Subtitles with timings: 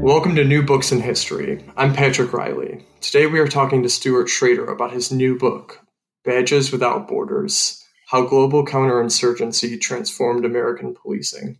[0.00, 1.64] Welcome to New Books in History.
[1.76, 2.84] I'm Patrick Riley.
[3.00, 5.80] Today we are talking to Stuart Schrader about his new book,
[6.24, 11.58] Badges Without Borders How Global Counterinsurgency Transformed American Policing,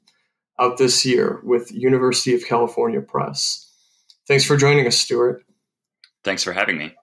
[0.59, 3.71] out this year with University of California Press.
[4.27, 5.45] Thanks for joining us, Stuart.
[6.25, 6.95] Thanks for having me.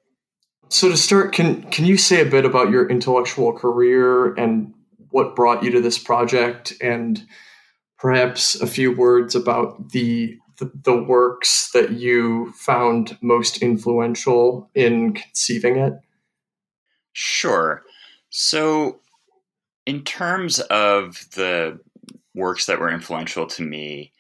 [0.69, 4.73] So to start, can can you say a bit about your intellectual career and
[5.09, 7.25] what brought you to this project and
[7.97, 15.77] perhaps a few words about the the, works that you found most influential in conceiving
[15.77, 15.93] it?
[17.13, 17.83] Sure.
[18.29, 18.99] So,
[19.85, 21.79] in terms of the
[22.33, 24.11] works that were influential to me,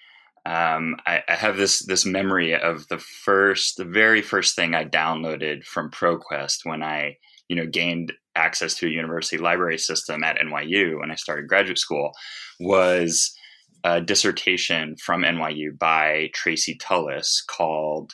[0.45, 4.85] um, I, I, have this this memory of the first, the very first thing I
[4.85, 7.17] downloaded from ProQuest when I,
[7.49, 11.79] you know, gained access to a university library system at NYU when I started graduate
[11.79, 12.11] school
[12.59, 13.35] was
[13.83, 18.13] a dissertation from NYU by Tracy Tullis called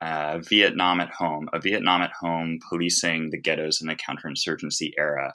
[0.00, 5.34] uh, Vietnam at Home, a Vietnam at Home policing the ghettos in the counterinsurgency era.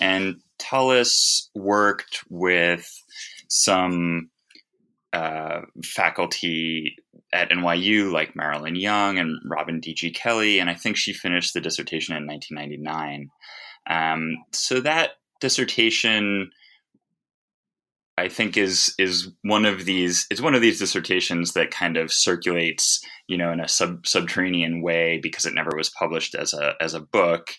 [0.00, 2.86] And Tullis worked with
[3.48, 4.30] some
[5.12, 6.96] uh, faculty
[7.32, 10.10] at NYU like Marilyn Young and Robin D.G.
[10.12, 13.30] Kelley, and I think she finished the dissertation in 1999.
[13.88, 16.50] Um, so that dissertation
[18.18, 22.12] I think is is one of these is one of these dissertations that kind of
[22.12, 26.74] circulates, you know, in a sub subterranean way because it never was published as a
[26.80, 27.50] as a book.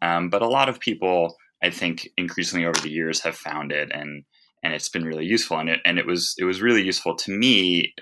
[0.00, 3.90] Um, but a lot of people, I think, increasingly over the years have found it
[3.92, 4.24] and
[4.62, 5.58] and it's been really useful.
[5.58, 7.94] And it and it was it was really useful to me,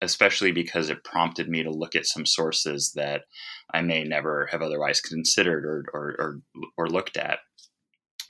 [0.00, 3.22] especially because it prompted me to look at some sources that
[3.74, 6.40] I may never have otherwise considered or or or,
[6.78, 7.40] or looked at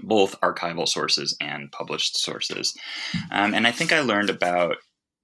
[0.02, 2.76] both archival sources and published sources.
[3.30, 4.76] Um, and I think I learned about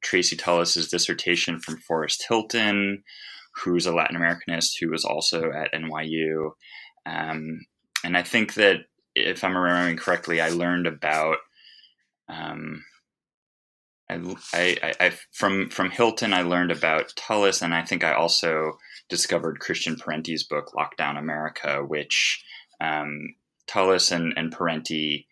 [0.03, 3.03] Tracy Tullis's dissertation from Forrest Hilton,
[3.55, 6.53] who's a Latin Americanist who was also at NYU.
[7.07, 7.67] Um,
[8.05, 8.83] and I think that
[9.15, 11.39] if I'm remembering correctly, I learned about
[12.29, 12.85] um,
[14.09, 18.79] I, I, I, from from Hilton, I learned about Tullis, and I think I also
[19.09, 22.45] discovered Christian Parenti's book Lockdown America, which
[22.81, 23.35] um,
[23.67, 25.27] Tullis and, and Parenti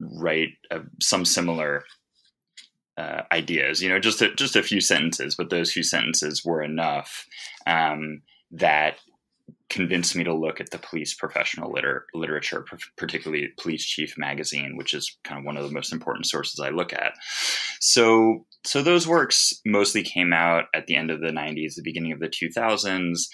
[0.00, 1.84] write uh, some similar
[2.96, 3.82] uh, ideas.
[3.82, 7.26] You know, just a, just a few sentences, but those few sentences were enough
[7.66, 8.96] um, that
[9.70, 12.64] convinced me to look at the police professional liter- literature,
[12.96, 16.70] particularly Police Chief magazine, which is kind of one of the most important sources I
[16.70, 17.12] look at.
[17.80, 22.12] So, so those works mostly came out at the end of the '90s, the beginning
[22.12, 23.28] of the 2000s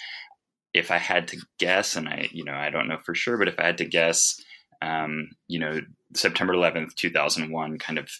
[0.74, 3.48] if I had to guess, and I, you know, I don't know for sure, but
[3.48, 4.38] if I had to guess,
[4.82, 5.80] um, you know,
[6.14, 8.10] September 11th, 2001 kind of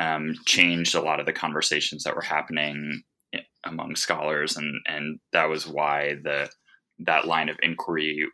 [0.00, 3.02] um, changed a lot of the conversations that were happening
[3.64, 4.56] among scholars.
[4.56, 6.50] And, and that was why the,
[7.00, 8.26] that line of inquiry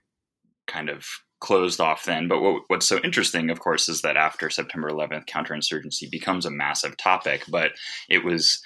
[0.66, 1.06] kind of
[1.40, 2.28] closed off then.
[2.28, 6.50] But what, what's so interesting, of course, is that after September 11th, counterinsurgency becomes a
[6.50, 7.72] massive topic, but
[8.08, 8.60] it was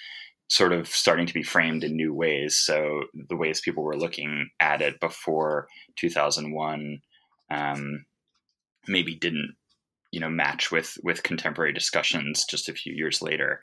[0.51, 2.57] sort of starting to be framed in new ways.
[2.57, 7.01] So the ways people were looking at it before 2001
[7.51, 8.05] um,
[8.87, 9.55] maybe didn't
[10.13, 13.61] you know match with with contemporary discussions just a few years later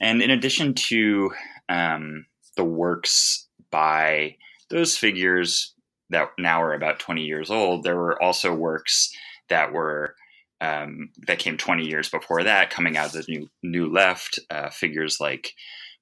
[0.00, 1.30] and in addition to
[1.68, 2.24] um,
[2.56, 4.34] the works by
[4.70, 5.74] those figures
[6.10, 9.12] that now are about 20 years old there were also works
[9.50, 10.14] that were
[10.62, 14.70] um, that came 20 years before that coming out of the new new left uh,
[14.70, 15.52] figures like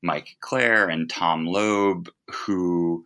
[0.03, 3.05] mike Klare and tom Lobe who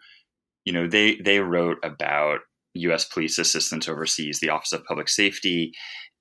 [0.65, 2.41] you know they they wrote about
[2.77, 3.05] U.S.
[3.05, 5.73] police assistance overseas, the Office of Public Safety,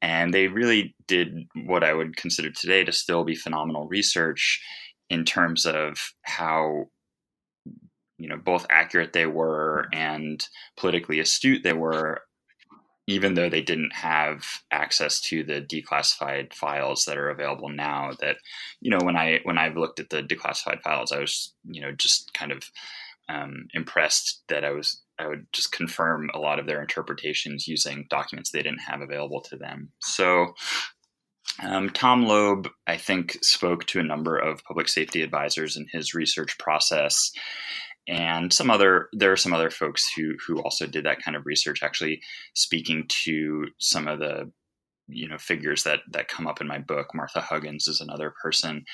[0.01, 1.33] and they really did
[1.65, 4.61] what I would consider today to still be phenomenal research
[5.09, 6.85] in terms of how
[8.17, 10.47] you know both accurate they were and
[10.77, 12.21] politically astute they were
[13.07, 18.37] even though they didn't have access to the declassified files that are available now that
[18.81, 21.91] you know when i when i've looked at the declassified files i was you know
[21.91, 22.69] just kind of
[23.29, 28.05] um, impressed that I was I would just confirm a lot of their interpretations using
[28.09, 29.91] documents they didn't have available to them.
[30.01, 30.55] So
[31.63, 36.13] um, Tom Lobe, I think, spoke to a number of public safety advisors in his
[36.13, 37.31] research process,
[38.07, 41.45] and some other there are some other folks who who also did that kind of
[41.45, 41.83] research.
[41.83, 42.21] Actually,
[42.53, 44.51] speaking to some of the
[45.07, 47.07] you know figures that that come up in my book.
[47.13, 48.85] Martha Huggins is another person,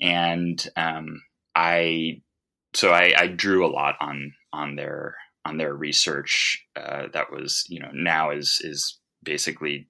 [0.00, 1.22] and um,
[1.54, 2.22] I
[2.74, 7.64] so I, I, drew a lot on on their on their research uh, that was
[7.68, 9.88] you know now is is basically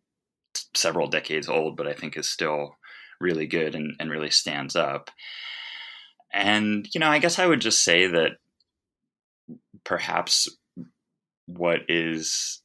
[0.75, 2.77] several decades old, but I think is still
[3.21, 5.11] really good and, and really stands up.
[6.33, 8.33] And you know, I guess I would just say that
[9.89, 10.49] perhaps
[11.47, 12.63] what is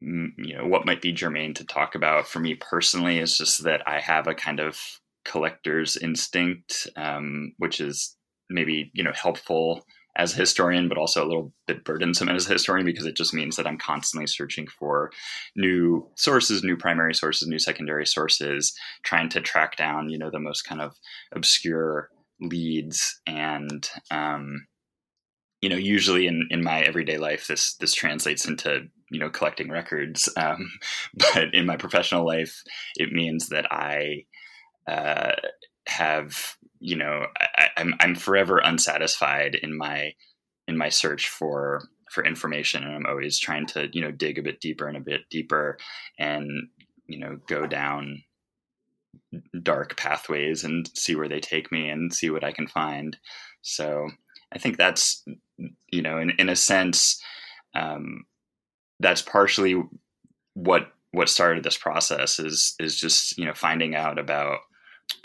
[0.00, 3.86] you know what might be germane to talk about for me personally is just that
[3.86, 4.76] I have a kind of
[5.24, 8.16] collector's instinct, um, which is
[8.50, 9.84] maybe you know helpful
[10.14, 13.32] as a historian, but also a little bit burdensome as a historian because it just
[13.32, 15.10] means that I'm constantly searching for
[15.56, 20.38] new sources, new primary sources, new secondary sources, trying to track down, you know, the
[20.38, 20.96] most kind of
[21.32, 22.10] obscure
[22.40, 23.22] leads.
[23.26, 24.66] And, um,
[25.62, 29.70] you know, usually in, in my everyday life, this, this translates into, you know, collecting
[29.70, 30.28] records.
[30.36, 30.70] Um,
[31.16, 32.62] but in my professional life,
[32.96, 34.26] it means that I,
[34.86, 35.32] uh,
[35.86, 37.26] have you know
[37.56, 40.14] I, I'm I'm forever unsatisfied in my
[40.68, 44.42] in my search for for information and I'm always trying to you know dig a
[44.42, 45.78] bit deeper and a bit deeper
[46.18, 46.68] and
[47.06, 48.22] you know go down
[49.62, 53.16] dark pathways and see where they take me and see what I can find
[53.62, 54.08] so
[54.52, 55.24] I think that's
[55.90, 57.22] you know in, in a sense
[57.74, 58.24] um,
[59.00, 59.82] that's partially
[60.54, 64.58] what what started this process is is just you know finding out about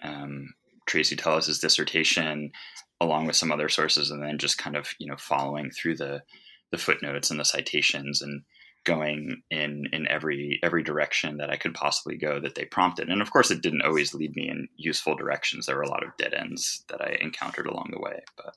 [0.03, 0.53] um,
[0.85, 2.51] Tracy Tullis's dissertation,
[2.99, 6.23] along with some other sources, and then just kind of you know following through the
[6.71, 8.43] the footnotes and the citations and
[8.83, 13.09] going in in every every direction that I could possibly go that they prompted.
[13.09, 15.65] And of course, it didn't always lead me in useful directions.
[15.65, 18.23] There were a lot of dead ends that I encountered along the way.
[18.37, 18.55] But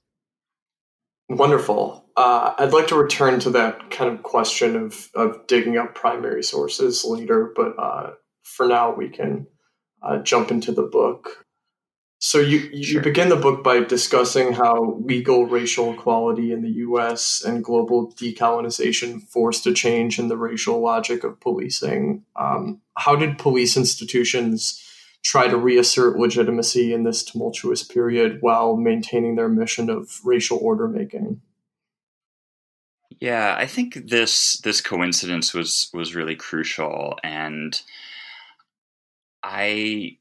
[1.30, 2.04] wonderful.
[2.16, 6.42] Uh, I'd like to return to that kind of question of of digging up primary
[6.42, 8.10] sources later, but uh,
[8.42, 9.46] for now we can
[10.02, 11.46] uh, jump into the book.
[12.18, 13.02] So you you sure.
[13.02, 17.42] begin the book by discussing how legal racial equality in the U.S.
[17.42, 22.24] and global decolonization forced a change in the racial logic of policing.
[22.36, 24.84] Um, how did police institutions
[25.22, 30.88] try to reassert legitimacy in this tumultuous period while maintaining their mission of racial order
[30.88, 31.40] making?
[33.20, 37.78] Yeah, I think this this coincidence was was really crucial, and
[39.42, 40.16] I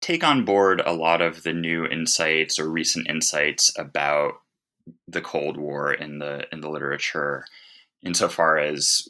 [0.00, 4.34] take on board a lot of the new insights or recent insights about
[5.06, 7.44] the Cold War in the in the literature,
[8.02, 9.08] insofar as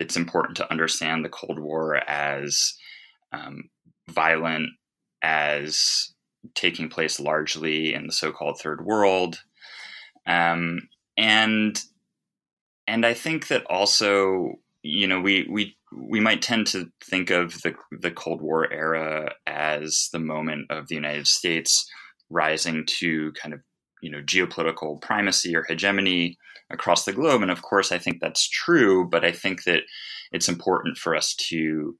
[0.00, 2.74] it's important to understand the Cold War as
[3.32, 3.70] um,
[4.08, 4.70] violent,
[5.22, 6.12] as
[6.54, 9.40] taking place largely in the so-called Third World,
[10.26, 11.80] um, and
[12.86, 17.60] and I think that also you know we we we might tend to think of
[17.62, 21.88] the the Cold War era as the moment of the United States
[22.30, 23.60] rising to kind of
[24.02, 26.38] you know geopolitical primacy or hegemony
[26.70, 27.42] across the globe.
[27.42, 29.82] And of course I think that's true but I think that
[30.32, 31.96] it's important for us to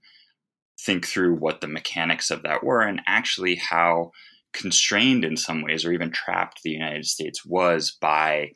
[0.84, 4.10] think through what the mechanics of that were and actually how
[4.52, 8.52] constrained in some ways or even trapped the United States was by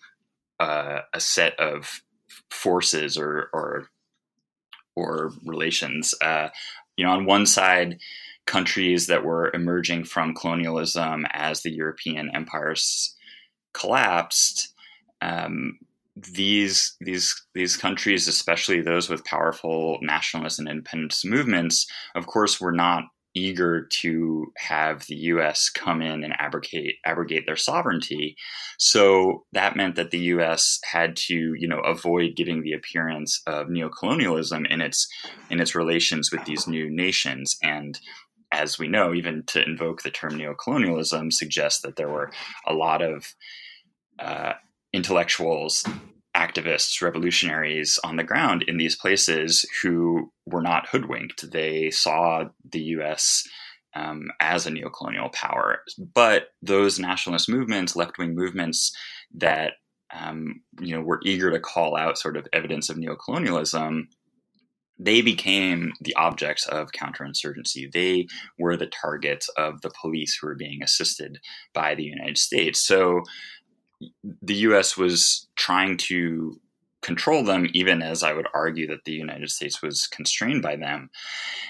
[0.59, 2.03] uh, a set of
[2.51, 3.89] forces or, or
[4.97, 6.15] or relations.
[6.21, 6.49] Uh,
[6.97, 7.99] you know, on one side,
[8.47, 13.17] countries that were emerging from colonialism as the European empires
[13.73, 14.73] collapsed,
[15.21, 15.79] um,
[16.17, 22.73] these these these countries, especially those with powerful nationalist and independence movements, of course, were
[22.73, 23.05] not
[23.35, 25.69] eager to have the U.S.
[25.69, 28.37] come in and abrogate abrogate their sovereignty.
[28.79, 30.79] So that meant that the U.S.
[30.85, 35.09] had to, you know, avoid giving the appearance of neocolonialism in its
[35.51, 37.57] in its relations with these new nations.
[37.63, 37.99] And
[38.53, 42.31] as we know, even to invoke the term neocolonialism suggests that there were
[42.67, 43.35] a lot of
[44.21, 44.53] uh,
[44.95, 45.85] intellectuals
[46.37, 51.51] activists, revolutionaries on the ground in these places who were not hoodwinked.
[51.51, 53.45] They saw the US
[53.95, 55.81] um, as a neocolonial power.
[55.99, 58.97] But those nationalist movements, left wing movements
[59.35, 59.73] that
[60.13, 64.03] um, you know were eager to call out sort of evidence of neocolonialism,
[64.99, 67.91] they became the objects of counterinsurgency.
[67.93, 68.27] They
[68.59, 71.39] were the targets of the police who were being assisted
[71.73, 72.81] by the United States.
[72.81, 73.23] So
[74.43, 74.97] the U.S.
[74.97, 76.61] was trying to
[77.05, 81.11] control them, even as I would argue that the United States was constrained by them.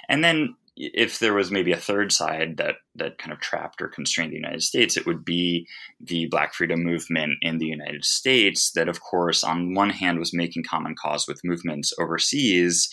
[0.08, 3.88] And then, if there was maybe a third side that that kind of trapped or
[3.88, 5.66] constrained the United States, it would be
[6.00, 8.72] the Black Freedom Movement in the United States.
[8.72, 12.88] That, of course, on one hand, was making common cause with movements overseas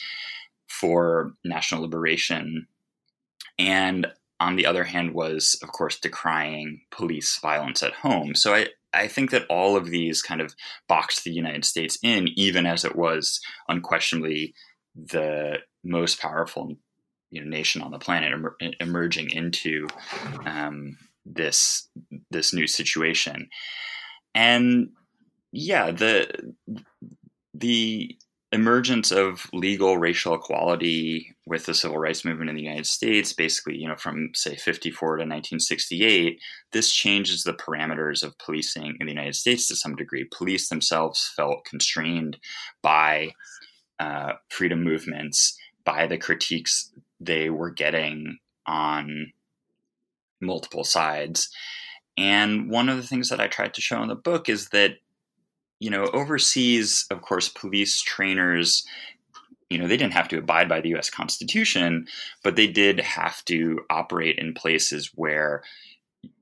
[0.68, 2.68] for national liberation,
[3.58, 4.08] and
[4.40, 8.34] on the other hand, was of course decrying police violence at home.
[8.34, 10.54] So I, I think that all of these kind of
[10.88, 14.54] boxed the United States in, even as it was unquestionably
[14.96, 16.76] the most powerful
[17.30, 19.88] you know, nation on the planet, emer- emerging into
[20.46, 21.88] um, this
[22.30, 23.50] this new situation.
[24.36, 24.90] And
[25.52, 26.54] yeah, the
[27.54, 28.18] the
[28.52, 33.76] emergence of legal racial equality with the civil rights movement in the United States, basically,
[33.76, 36.40] you know, from say 54 to 1968,
[36.72, 40.24] this changes the parameters of policing in the United States to some degree.
[40.32, 42.38] Police themselves felt constrained
[42.82, 43.34] by
[44.00, 46.90] uh, freedom movements, by the critiques
[47.20, 49.34] they were getting on
[50.40, 51.50] multiple sides.
[52.18, 55.00] And one of the things that I tried to show in the book is that
[55.82, 58.86] you know, overseas, of course, police trainers,
[59.72, 62.08] you know, they didn't have to abide by the US Constitution,
[62.44, 65.64] but they did have to operate in places where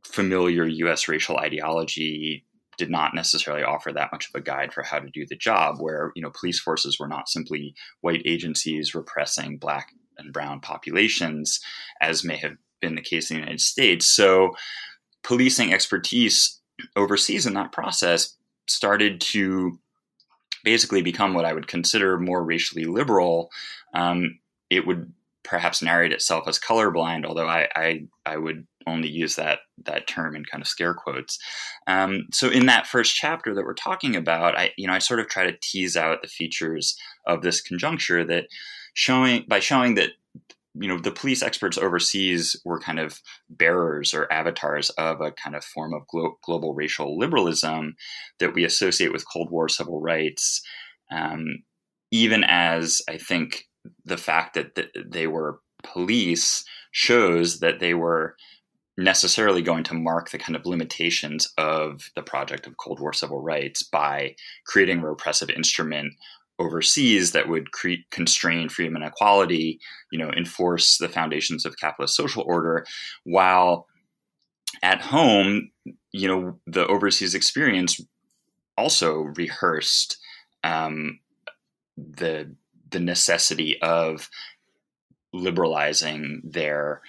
[0.03, 2.45] familiar US racial ideology
[2.77, 5.75] did not necessarily offer that much of a guide for how to do the job
[5.79, 11.59] where you know police forces were not simply white agencies repressing black and brown populations
[12.01, 14.13] as may have been the case in the United States.
[14.15, 14.51] So
[15.23, 16.59] policing expertise
[16.95, 18.35] overseas in that process
[18.67, 19.77] started to
[20.63, 23.51] basically become what I would consider more racially liberal,
[23.93, 24.39] um,
[24.69, 25.11] it would
[25.43, 30.35] perhaps narrate itself as colorblind, although I, I, I would only use that that term
[30.35, 31.39] in kind of scare quotes.
[31.87, 35.19] Um, so in that first chapter that we're talking about, I you know I sort
[35.19, 38.47] of try to tease out the features of this conjuncture that
[38.93, 40.11] showing by showing that
[40.79, 43.19] you know the police experts overseas were kind of
[43.49, 47.95] bearers or avatars of a kind of form of glo- global racial liberalism
[48.39, 50.61] that we associate with Cold War civil rights,
[51.11, 51.63] um,
[52.11, 53.65] even as I think
[54.05, 58.35] the fact that th- they were police shows that they were
[58.97, 63.41] necessarily going to mark the kind of limitations of the project of Cold War civil
[63.41, 66.13] rights by creating a repressive instrument
[66.59, 69.79] overseas that would cre- constrain freedom and equality,
[70.11, 72.85] you know, enforce the foundations of capitalist social order,
[73.23, 73.87] while
[74.83, 75.71] at home,
[76.11, 77.99] you know, the overseas experience
[78.77, 80.17] also rehearsed
[80.63, 81.19] um,
[81.97, 82.53] the
[82.91, 84.29] the necessity of
[85.33, 87.01] liberalizing their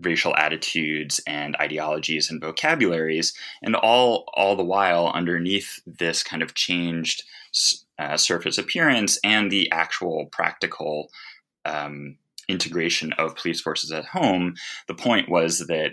[0.00, 6.54] racial attitudes and ideologies and vocabularies and all all the while underneath this kind of
[6.54, 7.22] changed
[7.98, 11.08] uh, surface appearance and the actual practical
[11.64, 12.16] um,
[12.48, 14.54] integration of police forces at home
[14.88, 15.92] the point was that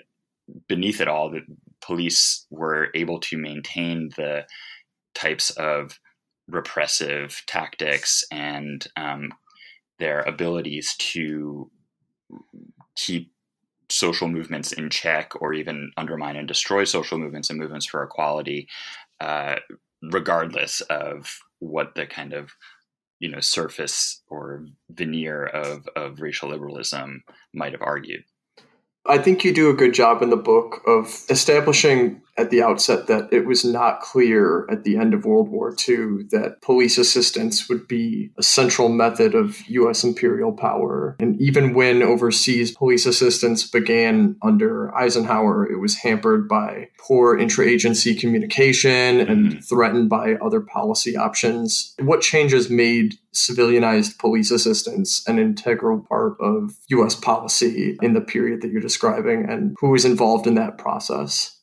[0.68, 1.44] beneath it all that
[1.82, 4.46] police were able to maintain the
[5.14, 6.00] types of
[6.48, 9.32] repressive tactics and um,
[10.00, 11.70] their abilities to
[12.96, 13.32] keep
[13.90, 18.68] social movements in check or even undermine and destroy social movements and movements for equality,
[19.22, 19.56] uh,
[20.02, 22.51] regardless of what the kind of
[23.20, 28.24] you know surface or veneer of, of racial liberalism might have argued.
[29.05, 33.08] I think you do a good job in the book of establishing at the outset
[33.08, 37.70] that it was not clear at the end of World War II that police assistance
[37.70, 40.04] would be a central method of U.S.
[40.04, 41.16] imperial power.
[41.20, 48.20] And even when overseas police assistance began under Eisenhower, it was hampered by poor interagency
[48.20, 49.60] communication and mm-hmm.
[49.60, 51.94] threatened by other policy options.
[52.00, 57.16] What changes made civilianized police assistance an integral part of U.S.
[57.16, 61.60] policy in the period that you're describing, and who was involved in that process?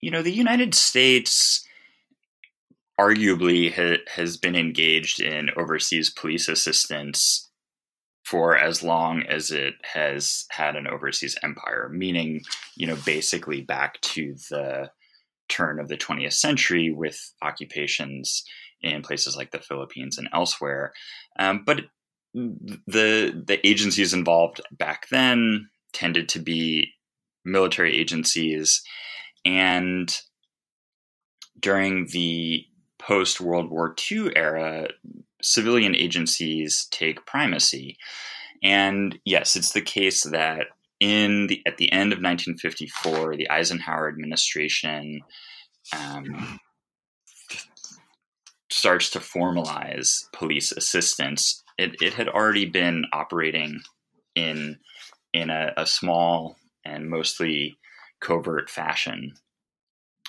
[0.00, 1.66] You know, the United States
[2.98, 7.48] arguably ha- has been engaged in overseas police assistance
[8.24, 12.42] for as long as it has had an overseas empire, meaning,
[12.76, 14.90] you know, basically back to the
[15.48, 18.44] turn of the 20th century with occupations
[18.82, 20.92] in places like the Philippines and elsewhere.
[21.38, 21.86] Um, but
[22.34, 26.92] the the agencies involved back then tended to be
[27.44, 28.82] military agencies,
[29.48, 30.14] and
[31.58, 32.66] during the
[32.98, 34.88] post World War II era,
[35.42, 37.96] civilian agencies take primacy.
[38.62, 40.66] And yes, it's the case that
[41.00, 45.22] in the at the end of 1954, the Eisenhower administration
[45.98, 46.60] um,
[48.70, 51.64] starts to formalize police assistance.
[51.78, 53.80] It, it had already been operating
[54.34, 54.78] in
[55.32, 57.78] in a, a small and mostly
[58.20, 59.34] covert fashion,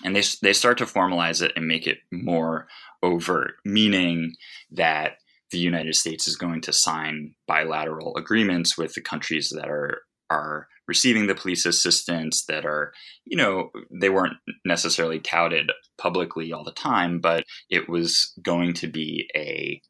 [0.04, 2.68] and they they start to formalize it and make it more
[3.04, 4.36] overt, meaning
[4.72, 5.18] that
[5.52, 10.68] the United States is going to sign bilateral agreements with the countries that are are
[10.88, 12.92] receiving the police assistance that are,
[13.26, 18.88] you know, they weren't necessarily touted publicly all the time, but it was going to
[18.88, 19.82] be a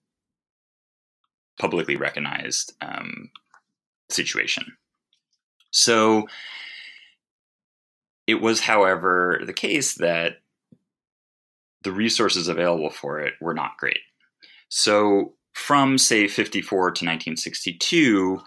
[1.59, 3.29] publicly recognized um,
[4.09, 4.65] situation.
[5.71, 6.27] So
[8.29, 10.33] it was, however, the case that
[11.83, 14.01] the resources available for it were not great.
[14.69, 18.39] So from, say, 54 to 1962,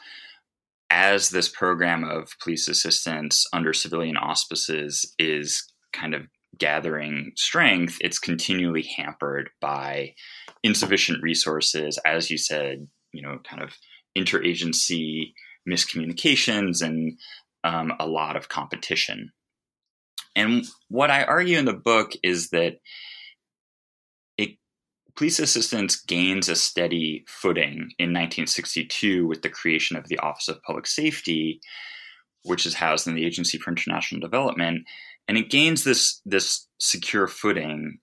[0.91, 6.23] as this program of police assistance under civilian auspices is kind of
[6.59, 10.15] gathering strength, it's continually hampered by
[10.63, 13.75] insufficient resources, as you said, you know, kind of
[14.17, 15.33] interagency
[15.69, 17.19] miscommunications and
[17.65, 19.33] um, a lot of competition.
[20.35, 22.77] And what I argue in the book is that
[24.39, 24.57] it,
[25.17, 30.63] police assistance gains a steady footing in 1962 with the creation of the Office of
[30.63, 31.61] Public Safety,
[32.45, 34.87] which is housed in the Agency for International Development,
[35.29, 37.99] and it gains this this secure footing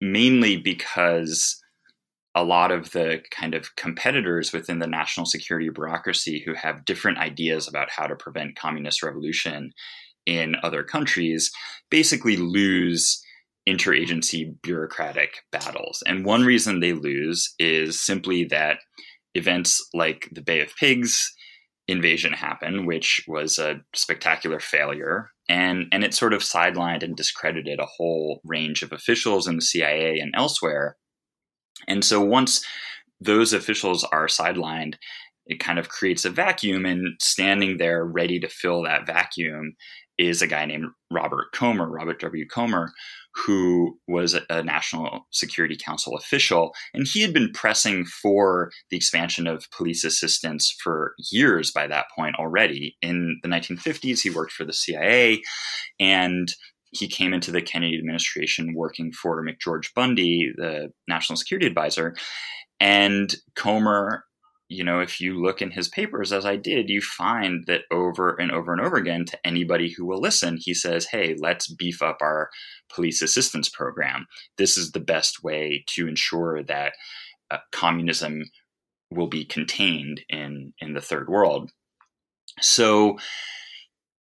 [0.00, 1.60] mainly because
[2.34, 7.18] a lot of the kind of competitors within the national security bureaucracy who have different
[7.18, 9.72] ideas about how to prevent communist revolution
[10.30, 11.50] in other countries
[11.90, 13.20] basically lose
[13.68, 16.04] interagency bureaucratic battles.
[16.06, 18.78] And one reason they lose is simply that
[19.34, 21.32] events like the Bay of Pigs
[21.88, 25.30] invasion happen, which was a spectacular failure.
[25.48, 29.62] And, and it sort of sidelined and discredited a whole range of officials in the
[29.62, 30.96] CIA and elsewhere.
[31.88, 32.64] And so once
[33.20, 34.94] those officials are sidelined,
[35.50, 39.74] it kind of creates a vacuum, and standing there ready to fill that vacuum
[40.20, 42.46] is a guy named Robert Komer, Robert W.
[42.46, 42.88] Komer,
[43.34, 46.74] who was a National Security Council official.
[46.92, 52.06] And he had been pressing for the expansion of police assistance for years by that
[52.14, 52.96] point already.
[53.02, 55.42] In the 1950s, he worked for the CIA
[55.98, 56.52] and
[56.92, 62.14] he came into the Kennedy administration working for McGeorge Bundy, the national security advisor.
[62.80, 64.20] And Komer
[64.70, 68.40] you know, if you look in his papers, as I did, you find that over
[68.40, 72.00] and over and over again to anybody who will listen, he says, hey, let's beef
[72.00, 72.50] up our
[72.88, 74.28] police assistance program.
[74.58, 76.92] This is the best way to ensure that
[77.50, 78.44] uh, communism
[79.10, 81.72] will be contained in, in the third world.
[82.60, 83.18] So,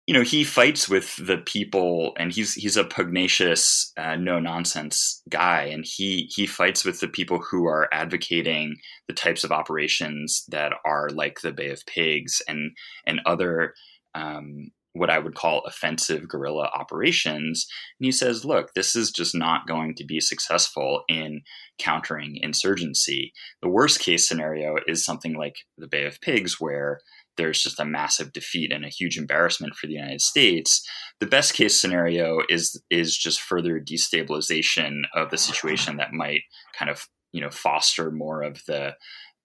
[0.07, 5.23] you know he fights with the people and he's he's a pugnacious uh, no nonsense
[5.29, 8.77] guy and he he fights with the people who are advocating
[9.09, 12.73] the types of operations that are like the bay of pigs and
[13.07, 13.75] and other
[14.15, 17.67] um, what I would call offensive guerrilla operations.
[17.99, 21.43] And he says, look, this is just not going to be successful in
[21.79, 23.33] countering insurgency.
[23.61, 27.01] The worst case scenario is something like the Bay of Pigs, where
[27.37, 30.87] there's just a massive defeat and a huge embarrassment for the United States.
[31.21, 36.43] The best case scenario is is just further destabilization of the situation that might
[36.79, 38.95] kind of you know foster more of the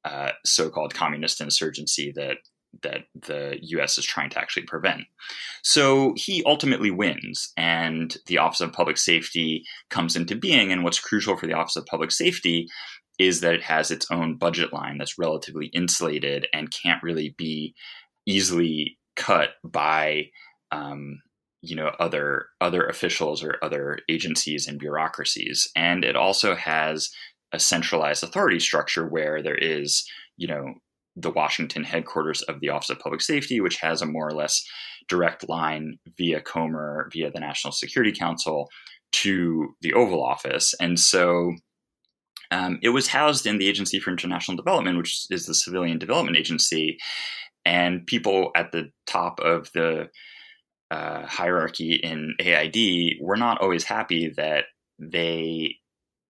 [0.06, 2.38] uh, so-called communist insurgency that
[2.84, 3.97] that the U.S.
[3.97, 5.02] is trying to actually prevent.
[5.63, 10.71] So he ultimately wins, and the Office of Public Safety comes into being.
[10.71, 12.67] And what's crucial for the Office of Public Safety
[13.19, 17.75] is that it has its own budget line that's relatively insulated and can't really be
[18.25, 20.25] easily cut by
[20.71, 21.19] um,
[21.62, 27.12] you know other other officials or other agencies and bureaucracies and it also has
[27.51, 30.05] a centralized authority structure where there is
[30.38, 30.73] you know
[31.15, 34.63] the Washington headquarters of the Office of Public Safety, which has a more or less
[35.08, 38.69] direct line via Komer, via the National Security Council
[39.12, 40.73] to the Oval Office.
[40.79, 41.53] And so
[42.52, 46.38] um, it was housed in the Agency for International Development, which is the civilian development
[46.38, 46.98] agency.
[47.66, 50.10] And people at the top of the
[50.90, 54.66] uh, hierarchy in AID were not always happy that
[54.98, 55.76] they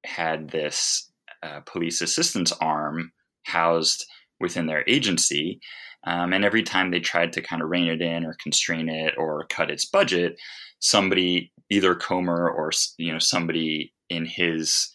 [0.05, 1.09] had this
[1.43, 3.11] uh, police assistance arm
[3.43, 4.05] housed
[4.39, 5.59] within their agency.
[6.05, 9.13] Um, and every time they tried to kind of rein it in or constrain it
[9.17, 10.39] or cut its budget,
[10.79, 14.91] somebody, either Komer or you know somebody in his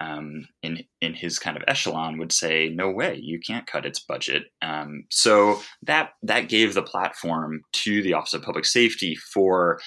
[0.00, 4.00] um, in in his kind of echelon would say, "No way, you can't cut its
[4.00, 9.80] budget." Um, so that that gave the platform to the Office of Public Safety for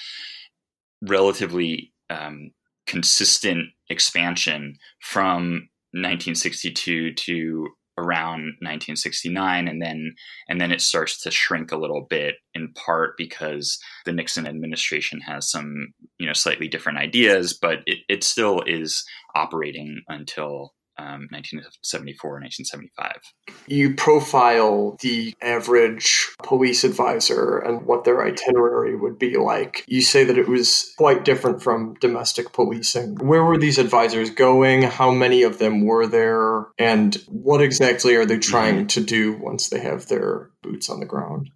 [1.02, 2.50] relatively um,
[2.86, 7.68] consistent expansion from 1962 to
[7.98, 10.14] around 1969 and then
[10.48, 15.20] and then it starts to shrink a little bit in part because the Nixon administration
[15.20, 21.28] has some you know slightly different ideas but it, it still is operating until um,
[21.30, 23.20] 1974 1975.
[23.66, 29.84] You profile the average police advisor and what their itinerary would be like.
[29.86, 33.16] You say that it was quite different from domestic policing.
[33.16, 34.82] Where were these advisors going?
[34.82, 36.66] How many of them were there?
[36.78, 38.86] And what exactly are they trying mm-hmm.
[38.86, 41.50] to do once they have their boots on the ground?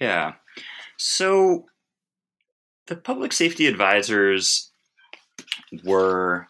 [0.00, 0.34] Yeah.
[0.98, 1.64] So
[2.86, 4.70] the public safety advisors
[5.84, 6.48] were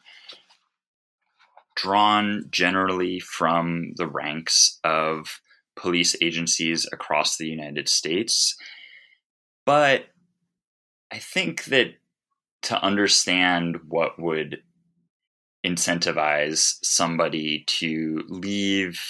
[1.77, 5.41] drawn generally from the ranks of
[5.77, 8.57] police agencies across the United States.
[9.65, 10.07] But
[11.13, 11.95] I think that
[12.63, 14.59] to understand what would
[15.65, 19.01] incentivize somebody to leave,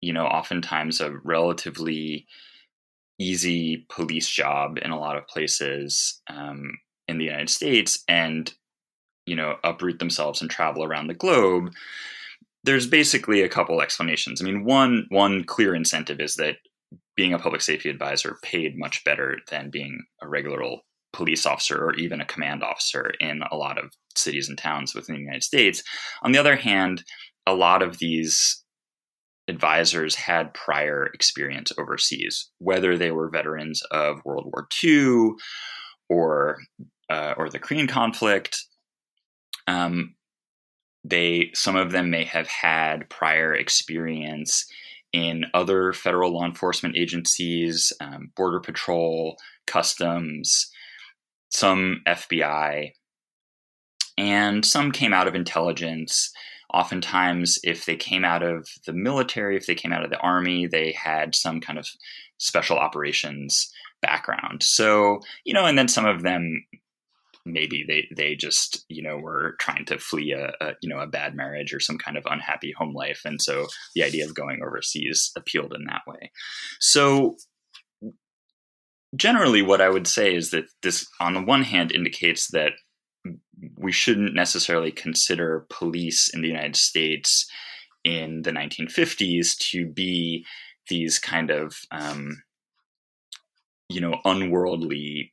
[0.00, 2.26] you know, oftentimes a relatively
[3.18, 6.70] easy police job in a lot of places um,
[7.08, 8.54] in the United States and
[9.28, 11.72] you know, uproot themselves and travel around the globe,
[12.64, 14.40] there's basically a couple explanations.
[14.40, 16.56] I mean, one one clear incentive is that
[17.16, 20.80] being a public safety advisor paid much better than being a regular old
[21.12, 25.14] police officer or even a command officer in a lot of cities and towns within
[25.16, 25.82] the United States.
[26.22, 27.02] On the other hand,
[27.46, 28.62] a lot of these
[29.48, 35.30] advisors had prior experience overseas, whether they were veterans of World War II
[36.08, 36.58] or
[37.10, 38.64] uh, or the Korean conflict
[39.68, 40.14] um,
[41.04, 44.66] they some of them may have had prior experience
[45.12, 50.70] in other federal law enforcement agencies, um, Border Patrol, Customs,
[51.50, 52.92] some FBI,
[54.16, 56.32] and some came out of intelligence.
[56.74, 60.66] Oftentimes, if they came out of the military, if they came out of the army,
[60.66, 61.88] they had some kind of
[62.38, 64.62] special operations background.
[64.62, 66.64] So, you know, and then some of them
[67.52, 71.06] maybe they they just you know were trying to flee a, a, you know a
[71.06, 73.22] bad marriage or some kind of unhappy home life.
[73.24, 76.30] And so the idea of going overseas appealed in that way.
[76.80, 77.36] So
[79.16, 82.72] generally what i would say is that this on the one hand indicates that
[83.76, 87.50] we shouldn't necessarily consider police in the united states
[88.04, 90.44] in the 1950s to be
[90.88, 92.42] these kind of um,
[93.88, 95.32] you know unworldly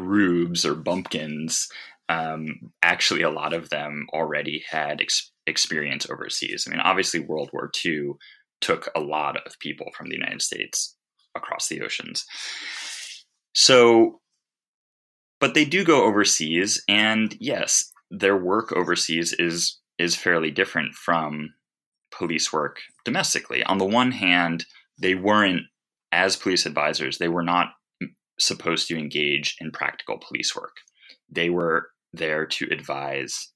[0.00, 1.68] rubes or bumpkins,
[2.08, 6.66] um, actually a lot of them already had ex- experience overseas.
[6.66, 8.12] I mean, obviously, World War II
[8.60, 10.96] took a lot of people from the United States
[11.36, 12.24] across the oceans.
[13.54, 14.20] So,
[15.38, 21.54] but they do go overseas, and yes, their work overseas is is fairly different from
[22.10, 23.62] police work domestically.
[23.64, 24.64] On the one hand,
[24.98, 25.62] they weren't
[26.12, 27.68] as police advisors; they were not
[28.40, 30.76] supposed to engage in practical police work.
[31.30, 33.52] They were there to advise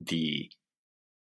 [0.00, 0.50] the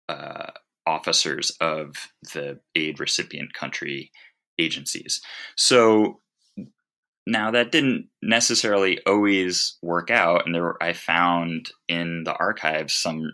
[0.09, 0.51] uh,
[0.87, 1.97] officers of
[2.35, 4.13] the aid recipient country
[4.59, 5.21] agencies.
[5.57, 6.21] So
[7.27, 12.95] now that didn't necessarily always work out, and there were, I found in the archives
[12.95, 13.33] some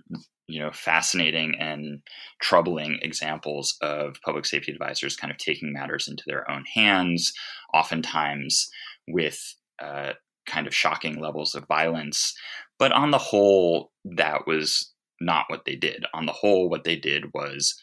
[0.48, 2.00] you know fascinating and
[2.40, 7.32] troubling examples of public safety advisors kind of taking matters into their own hands,
[7.74, 8.70] oftentimes
[9.08, 10.12] with uh,
[10.46, 12.34] kind of shocking levels of violence.
[12.78, 16.04] But on the whole, that was not what they did.
[16.14, 17.80] On the whole, what they did was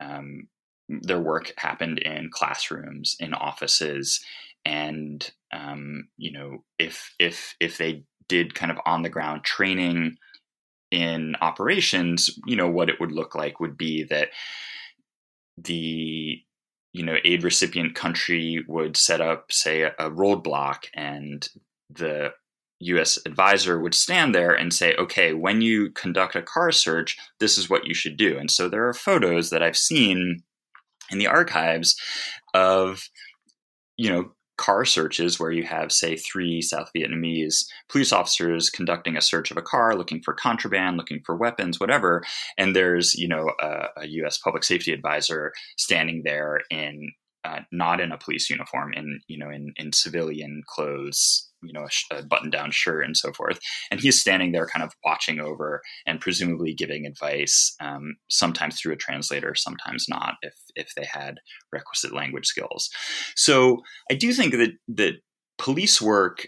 [0.00, 0.48] um,
[0.88, 4.20] their work happened in classrooms, in offices,
[4.64, 10.16] and um, you know, if if if they did kind of on the ground training
[10.90, 14.28] in operations, you know, what it would look like would be that
[15.56, 16.40] the
[16.96, 21.48] you know aid recipient country would set up say a, roadblock and
[21.90, 22.32] the
[22.80, 27.56] US advisor would stand there and say, okay, when you conduct a car search, this
[27.56, 28.36] is what you should do.
[28.36, 30.42] And so there are photos that I've seen
[31.10, 31.96] in the archives
[32.52, 33.08] of,
[33.96, 39.22] you know, car searches where you have, say, three South Vietnamese police officers conducting a
[39.22, 42.22] search of a car, looking for contraband, looking for weapons, whatever.
[42.56, 44.38] And there's, you know, a, a U.S.
[44.38, 47.12] public safety advisor standing there in
[47.44, 51.86] uh, not in a police uniform, in you know, in in civilian clothes, you know,
[52.12, 53.58] a, a button-down shirt and so forth.
[53.90, 58.92] And he's standing there, kind of watching over and presumably giving advice, um, sometimes through
[58.92, 61.36] a translator, sometimes not, if if they had
[61.72, 62.90] requisite language skills.
[63.34, 65.14] So I do think that that
[65.58, 66.46] police work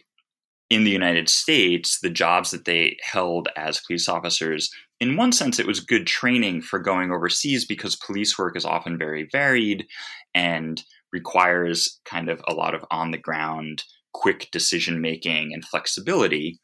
[0.71, 5.59] in the United States, the jobs that they held as police officers, in one sense,
[5.59, 9.87] it was good training for going overseas because police work is often very varied
[10.35, 16.59] and requires kind of a lot of on the ground quick decision making and flexibility.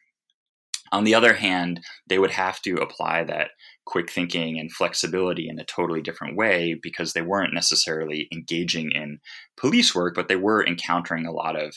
[0.93, 3.51] On the other hand, they would have to apply that
[3.87, 9.19] quick thinking and flexibility in a totally different way because they weren't necessarily engaging in
[9.57, 11.75] police work, but they were encountering a lot of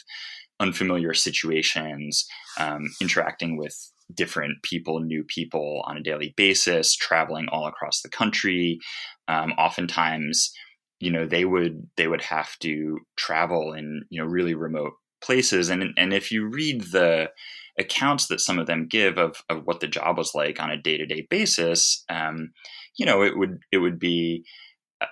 [0.59, 2.25] unfamiliar situations,
[2.57, 3.75] um, interacting with
[4.13, 8.79] different people, new people on a daily basis, traveling all across the country.
[9.27, 10.51] Um, oftentimes,
[10.99, 15.69] you know, they would they would have to travel in you know really remote places.
[15.69, 17.29] And and if you read the
[17.79, 20.81] accounts that some of them give of, of what the job was like on a
[20.81, 22.51] day to day basis, um,
[22.97, 24.43] you know, it would it would be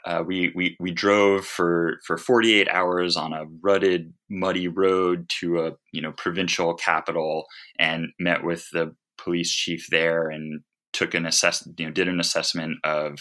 [0.05, 5.59] uh, we, we we drove for for 48 hours on a rutted, muddy road to
[5.59, 7.45] a you know provincial capital
[7.79, 10.61] and met with the police chief there and
[10.95, 13.19] took an assess you know did an assessment of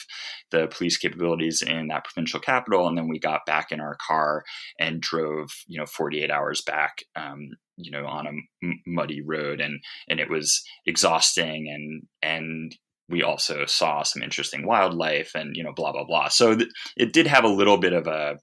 [0.50, 4.44] the police capabilities in that provincial capital and then we got back in our car
[4.78, 9.60] and drove you know 48 hours back um, you know on a m- muddy road
[9.60, 12.76] and and it was exhausting and and
[13.08, 16.28] we also saw some interesting wildlife and you know blah blah blah.
[16.28, 18.38] So th- it did have a little bit of a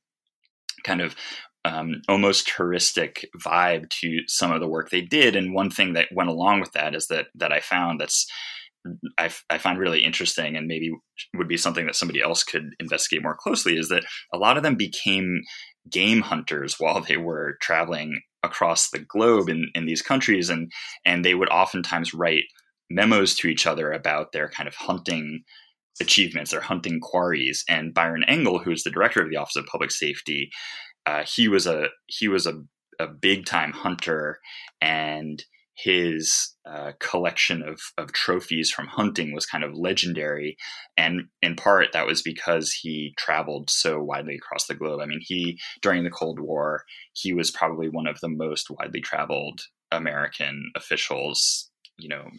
[0.84, 1.16] kind of
[1.64, 6.08] um, almost touristic vibe to some of the work they did and one thing that
[6.12, 8.26] went along with that is that that i found that's
[9.18, 10.92] I, I find really interesting and maybe
[11.36, 14.64] would be something that somebody else could investigate more closely is that a lot of
[14.64, 15.42] them became
[15.90, 20.72] game hunters while they were traveling across the globe in, in these countries and
[21.06, 22.46] and they would oftentimes write
[22.90, 25.44] memos to each other about their kind of hunting
[26.00, 27.64] achievements their hunting quarries.
[27.70, 30.50] And byron Engle who's the director of the office of public safety
[31.06, 32.62] uh, he was a he was a,
[33.00, 34.40] a big time hunter
[34.82, 35.44] and
[35.76, 40.58] his uh, collection of, of trophies from hunting was kind of legendary.
[40.98, 45.00] And in part, that was because he traveled so widely across the globe.
[45.02, 49.02] I mean, he, during the Cold War, he was probably one of the most widely
[49.02, 52.30] traveled American officials, you know,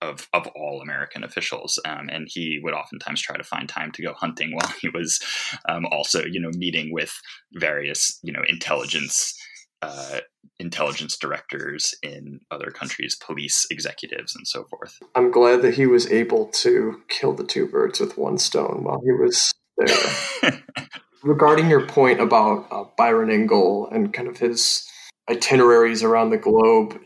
[0.00, 1.78] of, of all American officials.
[1.84, 5.20] Um, and he would oftentimes try to find time to go hunting while he was
[5.68, 7.12] um, also, you know, meeting with
[7.54, 9.34] various, you know, intelligence
[9.82, 10.20] uh,
[10.58, 14.98] intelligence directors in other countries, police executives, and so forth.
[15.14, 19.00] I'm glad that he was able to kill the two birds with one stone while
[19.04, 20.62] he was there.
[21.22, 24.88] Regarding your point about uh, Byron Engle and kind of his
[25.30, 26.98] itineraries around the globe,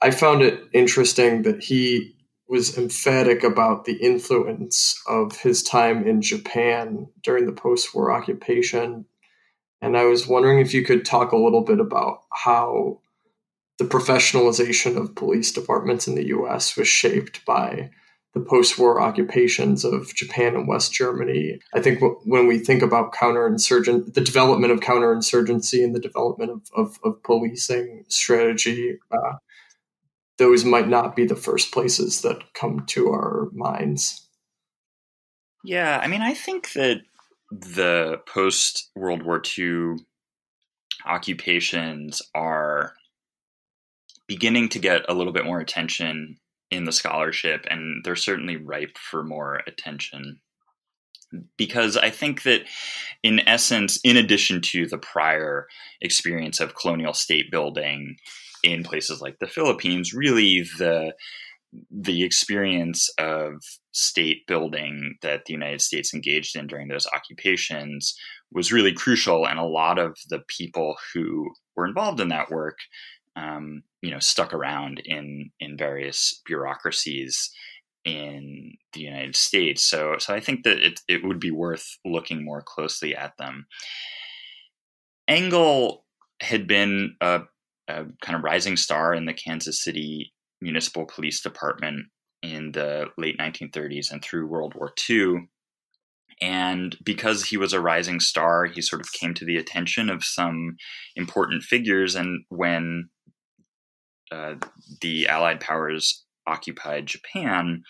[0.00, 2.14] I found it interesting that he
[2.48, 9.06] was emphatic about the influence of his time in Japan during the post war occupation
[9.82, 13.00] and I was wondering if you could talk a little bit about how
[13.78, 17.90] the professionalization of police departments in the US was shaped by
[18.32, 21.58] the post war occupations of Japan and West Germany.
[21.74, 26.50] I think w- when we think about counterinsurgent, the development of counterinsurgency and the development
[26.50, 29.34] of, of, of policing strategy, uh,
[30.38, 34.28] those might not be the first places that come to our minds.
[35.62, 37.02] Yeah, I mean, I think that
[37.60, 39.96] the post World War II
[41.04, 42.94] occupations are
[44.26, 46.38] beginning to get a little bit more attention
[46.70, 50.40] in the scholarship, and they're certainly ripe for more attention.
[51.56, 52.62] Because I think that,
[53.22, 55.66] in essence, in addition to the prior
[56.00, 58.16] experience of colonial state building
[58.62, 61.14] in places like the Philippines, really the
[61.90, 63.54] the experience of
[63.92, 68.14] state building that the United States engaged in during those occupations
[68.50, 72.78] was really crucial, and a lot of the people who were involved in that work,
[73.36, 77.50] um, you know, stuck around in in various bureaucracies
[78.04, 79.82] in the United States.
[79.82, 83.66] So, so I think that it it would be worth looking more closely at them.
[85.28, 86.04] Engle
[86.40, 87.42] had been a,
[87.88, 92.06] a kind of rising star in the Kansas City Municipal Police Department
[92.42, 95.48] in the late 1930s and through World War II.
[96.40, 100.24] And because he was a rising star, he sort of came to the attention of
[100.24, 100.76] some
[101.14, 102.14] important figures.
[102.14, 103.10] And when
[104.30, 104.54] uh,
[105.00, 107.82] the Allied powers occupied Japan,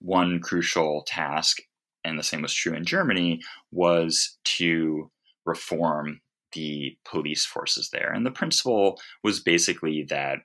[0.00, 1.58] one crucial task,
[2.04, 3.40] and the same was true in Germany,
[3.72, 5.10] was to
[5.44, 6.20] reform
[6.52, 8.12] the police forces there.
[8.12, 10.38] And the principle was basically that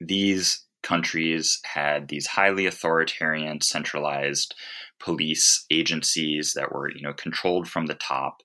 [0.00, 4.54] these countries had these highly authoritarian, centralized
[5.00, 8.42] police agencies that were, you know, controlled from the top.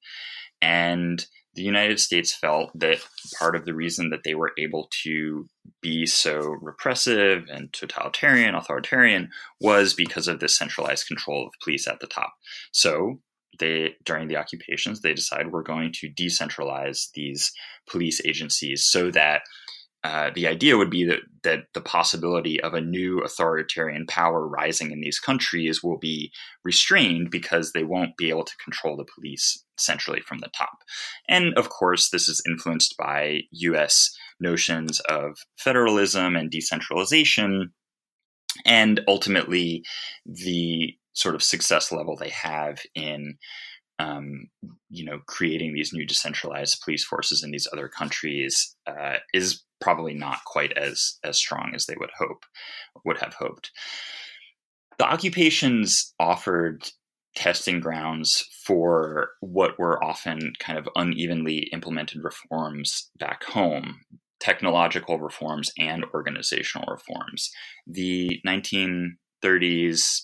[0.62, 3.00] And the United States felt that
[3.38, 5.48] part of the reason that they were able to
[5.82, 12.00] be so repressive and totalitarian, authoritarian, was because of this centralized control of police at
[12.00, 12.34] the top.
[12.72, 13.20] So
[13.60, 17.52] they during the occupations they decided we're going to decentralize these
[17.90, 19.42] police agencies so that
[20.04, 24.92] uh, the idea would be that that the possibility of a new authoritarian power rising
[24.92, 26.32] in these countries will be
[26.64, 30.80] restrained because they won't be able to control the police centrally from the top.
[31.28, 34.12] And of course, this is influenced by U.S.
[34.40, 37.72] notions of federalism and decentralization,
[38.66, 39.84] and ultimately
[40.26, 43.38] the sort of success level they have in
[44.00, 44.48] um,
[44.90, 50.14] you know, creating these new decentralized police forces in these other countries uh, is probably
[50.14, 52.46] not quite as as strong as they would hope
[53.06, 53.72] would have hoped.
[54.98, 56.90] The occupations offered
[57.36, 64.02] testing grounds for what were often kind of unevenly implemented reforms back home
[64.40, 67.52] technological reforms and organizational reforms.
[67.86, 70.22] The 1930s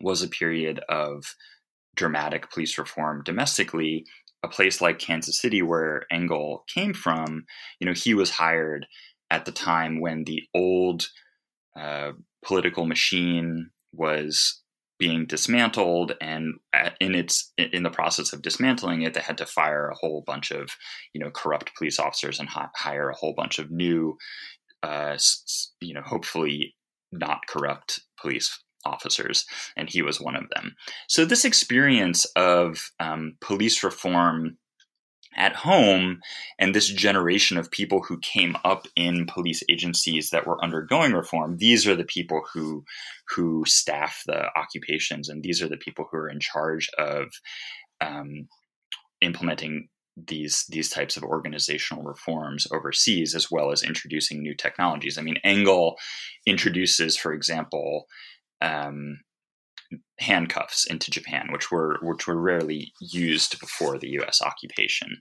[0.00, 1.24] was a period of
[1.96, 4.04] dramatic police reform domestically
[4.42, 7.44] a place like Kansas City, where Engle came from,
[7.80, 8.86] you know, he was hired
[9.30, 11.08] at the time when the old
[11.78, 12.12] uh,
[12.44, 14.62] political machine was
[14.98, 16.54] being dismantled, and
[17.00, 20.50] in its in the process of dismantling it, they had to fire a whole bunch
[20.50, 20.70] of
[21.12, 24.16] you know corrupt police officers and hire a whole bunch of new,
[24.82, 25.16] uh,
[25.80, 26.74] you know, hopefully
[27.12, 29.46] not corrupt police officers,
[29.76, 30.74] and he was one of them.
[31.08, 34.56] So, this experience of um, police reform
[35.36, 36.20] at home
[36.58, 41.56] and this generation of people who came up in police agencies that were undergoing reform
[41.58, 42.84] these are the people who
[43.28, 47.28] who staff the occupations and these are the people who are in charge of
[48.00, 48.48] um,
[49.20, 49.88] implementing
[50.26, 55.36] these these types of organizational reforms overseas as well as introducing new technologies i mean
[55.44, 55.96] Engle
[56.46, 58.06] introduces for example
[58.60, 59.20] um,
[60.18, 64.42] handcuffs into Japan, which were which were rarely used before the U.S.
[64.42, 65.20] occupation.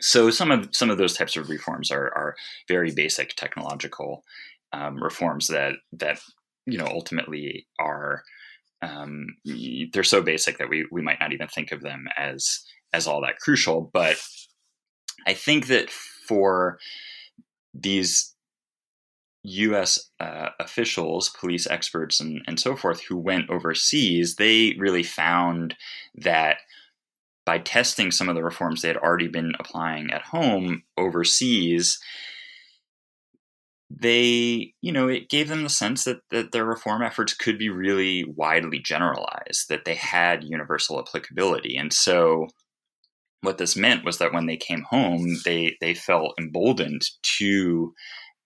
[0.00, 2.34] So some of some of those types of reforms are are
[2.68, 4.24] very basic technological
[4.72, 6.20] um, reforms that that
[6.66, 8.22] you know ultimately are
[8.82, 9.26] um,
[9.92, 13.20] they're so basic that we we might not even think of them as as all
[13.22, 13.90] that crucial.
[13.92, 14.16] But
[15.26, 16.78] I think that for
[17.74, 18.31] these
[19.44, 20.10] U.S.
[20.20, 25.76] Uh, officials, police experts, and, and so forth who went overseas, they really found
[26.14, 26.58] that
[27.44, 31.98] by testing some of the reforms they had already been applying at home overseas,
[33.90, 37.68] they, you know, it gave them the sense that, that their reform efforts could be
[37.68, 41.76] really widely generalized, that they had universal applicability.
[41.76, 42.46] And so
[43.42, 47.02] what this meant was that when they came home, they, they felt emboldened
[47.38, 47.92] to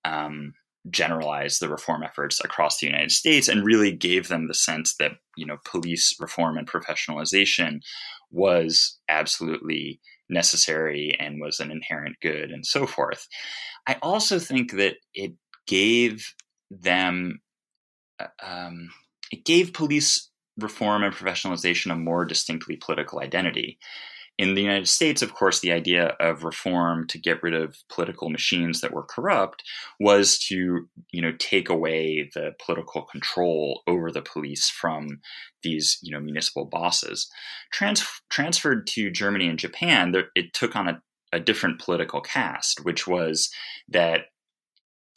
[0.07, 0.55] um,
[0.91, 5.13] generalize the reform efforts across the United States and really gave them the sense that
[5.37, 7.81] you know police reform and professionalization
[8.31, 13.27] was absolutely necessary and was an inherent good and so forth.
[13.87, 15.33] I also think that it
[15.67, 16.35] gave
[16.71, 17.41] them
[18.19, 18.91] uh, um,
[19.33, 23.79] it gave police reform and professionalization a more distinctly political identity
[24.39, 28.29] in the United States, of course, the idea of reform to get rid of political
[28.29, 29.63] machines that were corrupt
[29.99, 35.21] was to, you know, take away the political control over the police from
[35.63, 37.31] these, you know, municipal bosses.
[37.73, 42.85] Trans- transferred to Germany and Japan, there, it took on a, a different political cast,
[42.85, 43.51] which was
[43.89, 44.27] that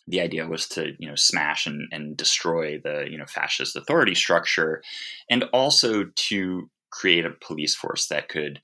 [0.08, 4.16] the idea was to you know smash and, and destroy the you know fascist authority
[4.16, 4.82] structure
[5.30, 8.60] and also to create a police force that could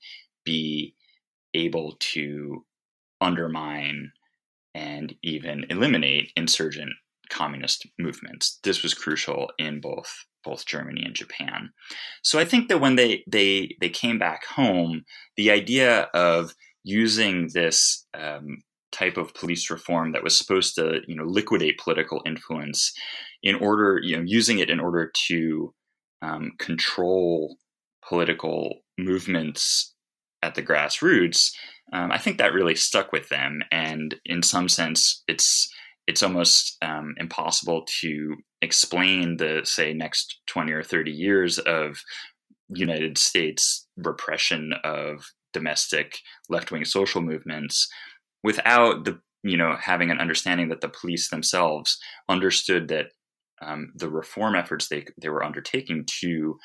[0.46, 0.94] be
[1.52, 2.64] able to
[3.20, 4.12] undermine
[4.74, 6.92] and even eliminate insurgent
[7.28, 8.58] communist movements.
[8.62, 10.12] This was crucial in both
[10.44, 11.70] both Germany and Japan.
[12.22, 15.04] So I think that when they they they came back home,
[15.36, 18.58] the idea of using this um,
[18.92, 22.92] type of police reform that was supposed to you know liquidate political influence
[23.42, 25.74] in order you know using it in order to
[26.22, 27.56] um, control
[28.08, 29.95] political movements
[30.42, 31.52] at the grassroots,
[31.92, 33.62] um, I think that really stuck with them.
[33.70, 35.68] And in some sense, it's
[36.06, 41.98] it's almost um, impossible to explain the say next 20 or 30 years of
[42.68, 46.18] United States repression of domestic
[46.48, 47.88] left-wing social movements
[48.42, 53.06] without the you know having an understanding that the police themselves understood that
[53.62, 56.58] um, the reform efforts they they were undertaking to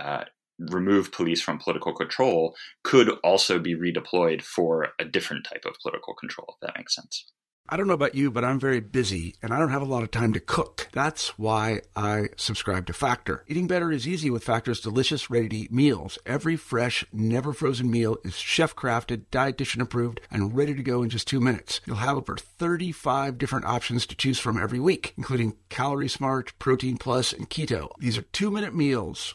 [0.00, 0.24] uh,
[0.58, 6.14] remove police from political control could also be redeployed for a different type of political
[6.14, 7.30] control, if that makes sense.
[7.70, 10.02] I don't know about you, but I'm very busy and I don't have a lot
[10.02, 10.88] of time to cook.
[10.92, 13.44] That's why I subscribe to Factor.
[13.46, 16.18] Eating better is easy with Factor's delicious, ready to eat meals.
[16.24, 21.10] Every fresh, never frozen meal is chef crafted, dietitian approved, and ready to go in
[21.10, 21.82] just two minutes.
[21.84, 26.96] You'll have over 35 different options to choose from every week, including Calorie Smart, Protein
[26.96, 27.90] Plus, and Keto.
[27.98, 29.34] These are two minute meals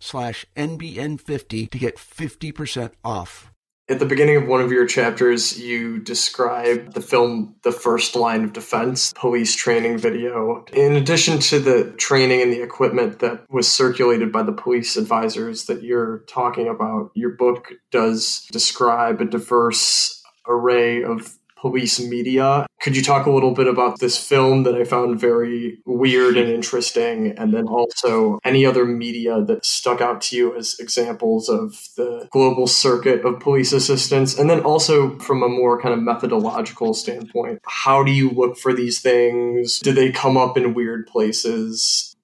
[0.00, 3.50] slash NBN50 to get 50% off.
[3.90, 8.44] At the beginning of one of your chapters, you describe the film The First Line
[8.44, 10.64] of Defense police training video.
[10.72, 15.64] In addition to the training and the equipment that was circulated by the police advisors
[15.64, 22.66] that you're talking about, your book does describe a diverse array of police media.
[22.80, 26.48] Could you talk a little bit about this film that I found very weird and
[26.48, 27.34] interesting?
[27.36, 32.28] And then also any other media that stuck out to you as examples of the
[32.30, 34.38] global circuit of police assistance?
[34.38, 38.72] And then also from a more kind of methodological standpoint, how do you look for
[38.72, 39.78] these things?
[39.80, 42.16] Do they come up in weird places?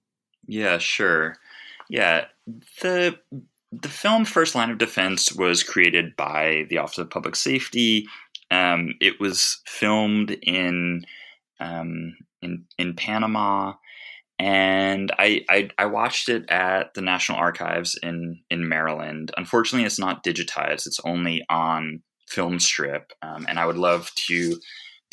[0.47, 1.37] Yeah, sure.
[1.89, 2.27] Yeah.
[2.81, 3.19] The
[3.73, 8.07] the film First Line of Defense was created by the Office of Public Safety
[8.51, 11.05] um, it was filmed in
[11.61, 13.75] um, in in Panama,
[14.39, 19.33] and I, I, I watched it at the National Archives in in Maryland.
[19.37, 24.59] Unfortunately, it's not digitized; it's only on film strip, um, and I would love to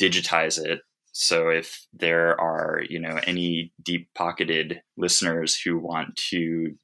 [0.00, 0.80] digitize it.
[1.12, 6.74] So if there are you know any deep pocketed listeners who want to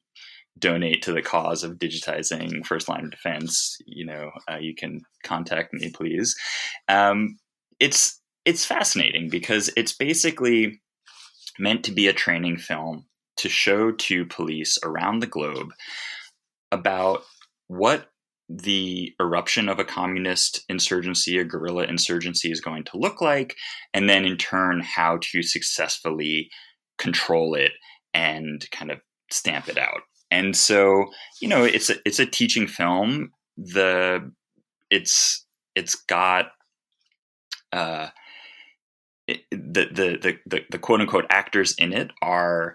[0.60, 5.00] donate to the cause of digitizing first line of defense, you know, uh, you can
[5.24, 6.36] contact me, please.
[6.88, 7.38] Um,
[7.78, 10.80] it's it's fascinating because it's basically
[11.58, 13.06] meant to be a training film
[13.36, 15.70] to show to police around the globe
[16.72, 17.22] about
[17.68, 18.08] what
[18.48, 23.56] the eruption of a communist insurgency, a guerrilla insurgency is going to look like,
[23.94, 26.50] and then in turn, how to successfully
[26.98, 27.72] control it
[28.12, 29.00] and kind of
[29.30, 30.02] stamp it out.
[30.30, 31.06] And so,
[31.40, 33.32] you know, it's a, it's a teaching film.
[33.56, 34.30] The
[34.90, 36.52] it's it's got
[37.72, 38.08] uh,
[39.26, 42.74] it, the, the the the quote unquote actors in it are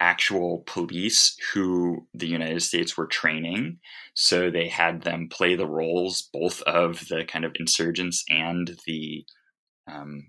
[0.00, 3.78] actual police who the United States were training.
[4.14, 9.24] So they had them play the roles both of the kind of insurgents and the
[9.90, 10.28] um,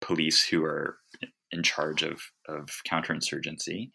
[0.00, 0.98] police who are
[1.50, 3.90] in charge of of counterinsurgency.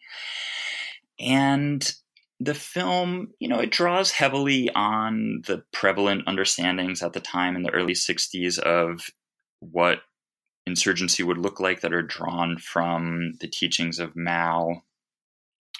[1.20, 1.92] And
[2.40, 7.64] the film, you know, it draws heavily on the prevalent understandings at the time in
[7.64, 9.02] the early 60s of
[9.60, 10.00] what
[10.68, 14.84] insurgency would look like that are drawn from the teachings of Mao.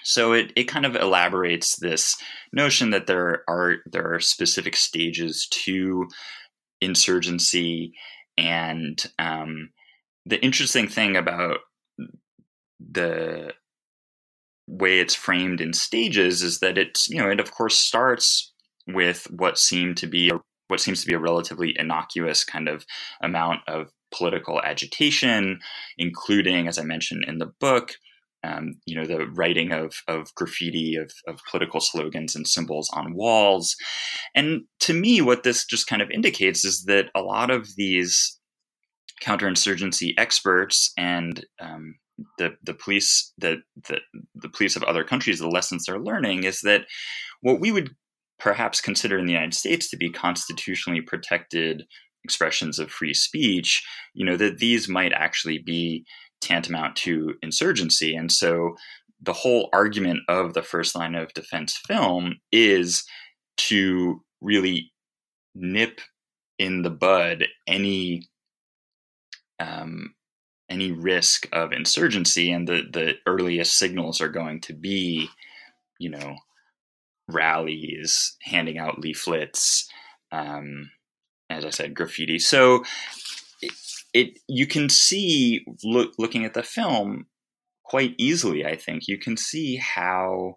[0.02, 2.16] So it, it kind of elaborates this
[2.52, 6.08] notion that there are there are specific stages to
[6.80, 7.92] insurgency,
[8.36, 9.70] and um,
[10.24, 11.58] the interesting thing about
[12.80, 13.52] the
[14.68, 18.52] way it's framed in stages is that it's you know it of course starts
[18.86, 22.84] with what seemed to be a, what seems to be a relatively innocuous kind of
[23.22, 25.60] amount of political agitation,
[25.96, 27.92] including, as I mentioned in the book,
[28.44, 33.14] um, you know, the writing of, of graffiti, of, of political slogans and symbols on
[33.14, 33.74] walls.
[34.34, 38.38] And to me, what this just kind of indicates is that a lot of these
[39.22, 41.96] counterinsurgency experts and um,
[42.38, 43.58] the the police the,
[43.88, 44.00] the
[44.34, 46.82] the police of other countries, the lessons they're learning is that
[47.40, 47.94] what we would
[48.38, 51.84] perhaps consider in the United States to be constitutionally protected
[52.24, 56.04] expressions of free speech, you know, that these might actually be
[56.40, 58.14] tantamount to insurgency.
[58.14, 58.76] And so
[59.20, 63.04] the whole argument of the first line of defense film is
[63.56, 64.92] to really
[65.54, 66.00] nip
[66.58, 68.28] in the bud any
[69.58, 70.14] um,
[70.70, 75.28] any risk of insurgency, and the the earliest signals are going to be,
[75.98, 76.36] you know,
[77.28, 79.88] rallies, handing out leaflets,
[80.32, 80.90] um,
[81.50, 82.38] as I said, graffiti.
[82.38, 82.84] So
[83.62, 83.72] it,
[84.12, 87.26] it you can see look, looking at the film
[87.84, 88.64] quite easily.
[88.66, 90.54] I think you can see how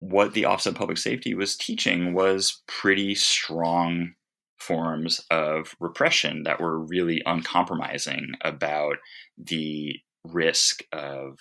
[0.00, 4.14] what the Office of Public Safety was teaching was pretty strong
[4.60, 8.96] forms of repression that were really uncompromising about
[9.38, 11.38] the risk of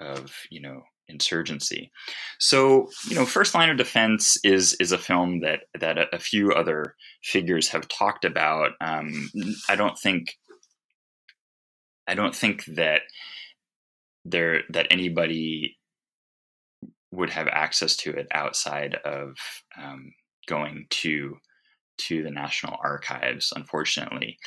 [0.00, 1.90] of you know insurgency.
[2.38, 6.18] So, you know, First Line of Defense is is a film that that a, a
[6.18, 8.72] few other figures have talked about.
[8.80, 9.30] Um,
[9.68, 10.36] I don't think
[12.06, 13.02] I don't think that
[14.24, 15.76] there that anybody
[17.12, 19.36] would have access to it outside of
[19.80, 20.12] um,
[20.46, 21.36] going to
[21.98, 24.38] to the National Archives, unfortunately.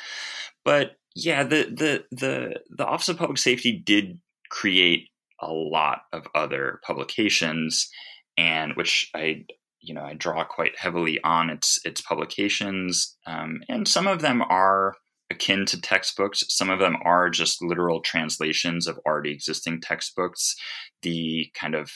[0.64, 4.18] But yeah, the the the the Office of Public Safety did
[4.50, 5.08] create
[5.40, 7.88] a lot of other publications,
[8.36, 9.44] and which I
[9.80, 14.42] you know I draw quite heavily on its its publications, um, and some of them
[14.42, 14.94] are
[15.30, 16.42] akin to textbooks.
[16.48, 20.54] Some of them are just literal translations of already existing textbooks.
[21.02, 21.92] The kind of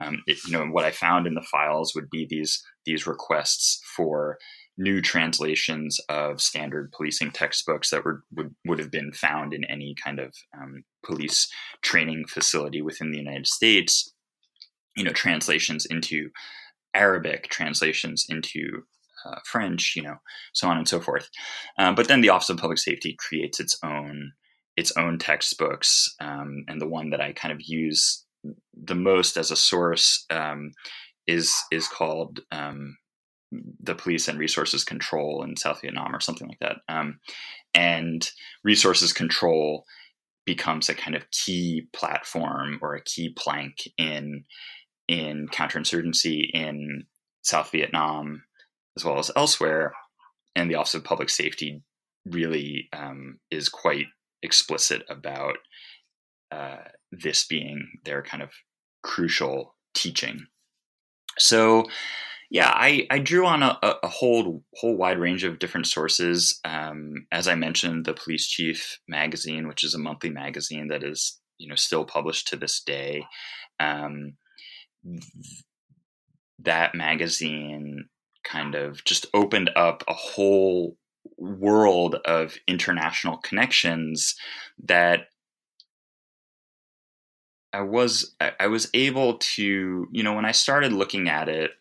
[0.00, 3.80] um, it, you know what I found in the files would be these these requests
[3.96, 4.38] for
[4.78, 9.94] new translations of standard policing textbooks that were, would, would have been found in any
[10.02, 11.48] kind of um, police
[11.82, 14.12] training facility within the United States,
[14.96, 16.28] you know, translations into
[16.94, 18.82] Arabic, translations into
[19.24, 20.16] uh, French, you know,
[20.52, 21.28] so on and so forth.
[21.78, 24.32] Um, but then the Office of Public Safety creates its own
[24.76, 28.25] its own textbooks, um, and the one that I kind of use
[28.74, 30.72] the most as a source um,
[31.26, 32.96] is is called um,
[33.80, 36.78] the police and resources control in South Vietnam or something like that.
[36.88, 37.20] Um,
[37.74, 38.28] and
[38.64, 39.84] resources control
[40.44, 44.44] becomes a kind of key platform or a key plank in
[45.08, 47.04] in counterinsurgency in
[47.42, 48.42] South Vietnam
[48.96, 49.92] as well as elsewhere.
[50.54, 51.82] And the Office of Public Safety
[52.24, 54.06] really um, is quite
[54.42, 55.58] explicit about
[56.50, 56.78] uh,
[57.12, 58.50] this being their kind of
[59.02, 60.46] crucial teaching.
[61.38, 61.86] So
[62.50, 66.60] yeah, I, I drew on a, a whole whole wide range of different sources.
[66.64, 71.40] Um, as I mentioned, the Police Chief magazine, which is a monthly magazine that is
[71.58, 73.24] you know still published to this day.
[73.80, 74.34] Um,
[76.60, 78.08] that magazine
[78.44, 80.96] kind of just opened up a whole
[81.36, 84.34] world of international connections
[84.84, 85.26] that
[87.76, 91.72] I was I was able to you know when I started looking at it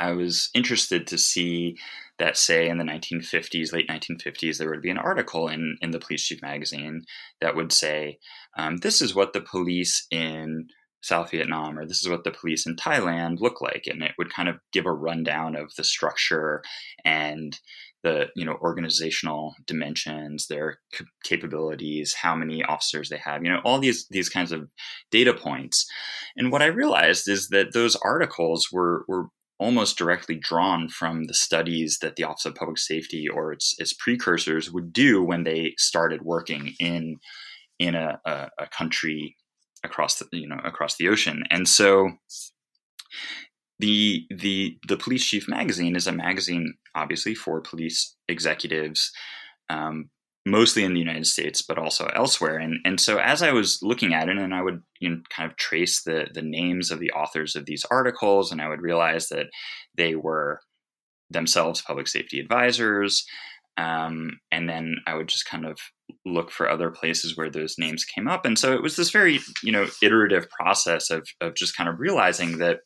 [0.00, 1.76] I was interested to see
[2.18, 5.98] that, say, in the 1950s, late 1950s, there would be an article in, in the
[5.98, 7.02] Police Chief magazine
[7.40, 8.18] that would say,
[8.56, 10.68] um, This is what the police in
[11.02, 13.86] South Vietnam or this is what the police in Thailand look like.
[13.86, 16.62] And it would kind of give a rundown of the structure
[17.04, 17.58] and
[18.02, 23.60] the you know organizational dimensions their c- capabilities how many officers they have you know
[23.64, 24.68] all these these kinds of
[25.10, 25.86] data points
[26.36, 29.26] and what i realized is that those articles were were
[29.60, 33.92] almost directly drawn from the studies that the Office of Public Safety or its its
[33.92, 37.18] precursors would do when they started working in
[37.78, 39.36] in a, a, a country
[39.84, 41.44] across the you know across the ocean.
[41.50, 42.10] And so
[43.80, 49.12] the the the police chief magazine is a magazine obviously for police executives
[49.70, 50.10] um,
[50.46, 52.58] mostly in the United States, but also elsewhere.
[52.58, 55.50] And and so as I was looking at it, and I would you know kind
[55.50, 59.28] of trace the the names of the authors of these articles, and I would realize
[59.28, 59.46] that
[59.96, 60.60] they were
[61.30, 63.24] themselves public safety advisors.
[63.76, 65.78] Um, and then I would just kind of
[66.26, 68.44] look for other places where those names came up.
[68.44, 72.00] And so it was this very, you know, iterative process of of just kind of
[72.00, 72.80] realizing that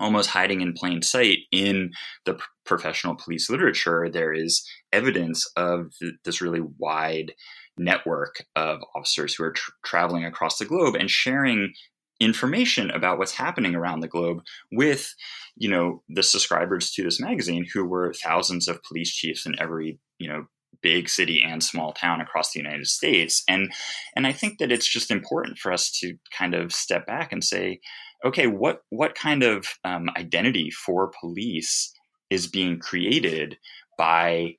[0.00, 1.90] almost hiding in plain sight in
[2.24, 7.32] the professional police literature, there is evidence of th- this really wide
[7.78, 11.72] network of officers who are tr- traveling across the globe and sharing
[12.18, 15.14] information about what's happening around the globe with
[15.56, 19.98] you know the subscribers to this magazine who were thousands of police chiefs in every
[20.18, 20.44] you know
[20.82, 23.42] big city and small town across the United States.
[23.48, 23.72] And
[24.16, 27.42] and I think that it's just important for us to kind of step back and
[27.42, 27.80] say
[28.24, 31.92] okay, what what kind of um, identity for police
[32.30, 33.58] is being created
[33.98, 34.54] by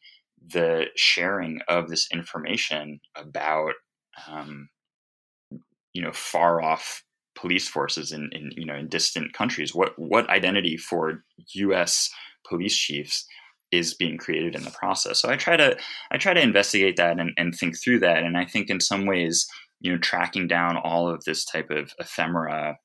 [0.54, 3.74] the sharing of this information about
[4.28, 4.70] um,
[5.94, 7.04] you know far off
[7.36, 9.76] police forces in, in you know in distant countries?
[9.76, 11.24] What what identity for
[11.56, 12.10] US
[12.48, 13.26] police chiefs
[13.72, 15.22] is being created in the process?
[15.22, 15.78] So i try to
[16.12, 19.06] i try to investigate that and, and think through that and i think in some
[19.06, 19.48] ways
[19.80, 22.78] you know tracking down all of this type of ephemera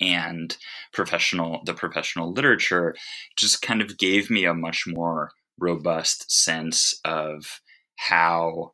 [0.00, 0.56] and
[0.92, 2.94] professional the professional literature
[3.36, 7.60] just kind of gave me a much more robust sense of
[7.96, 8.72] how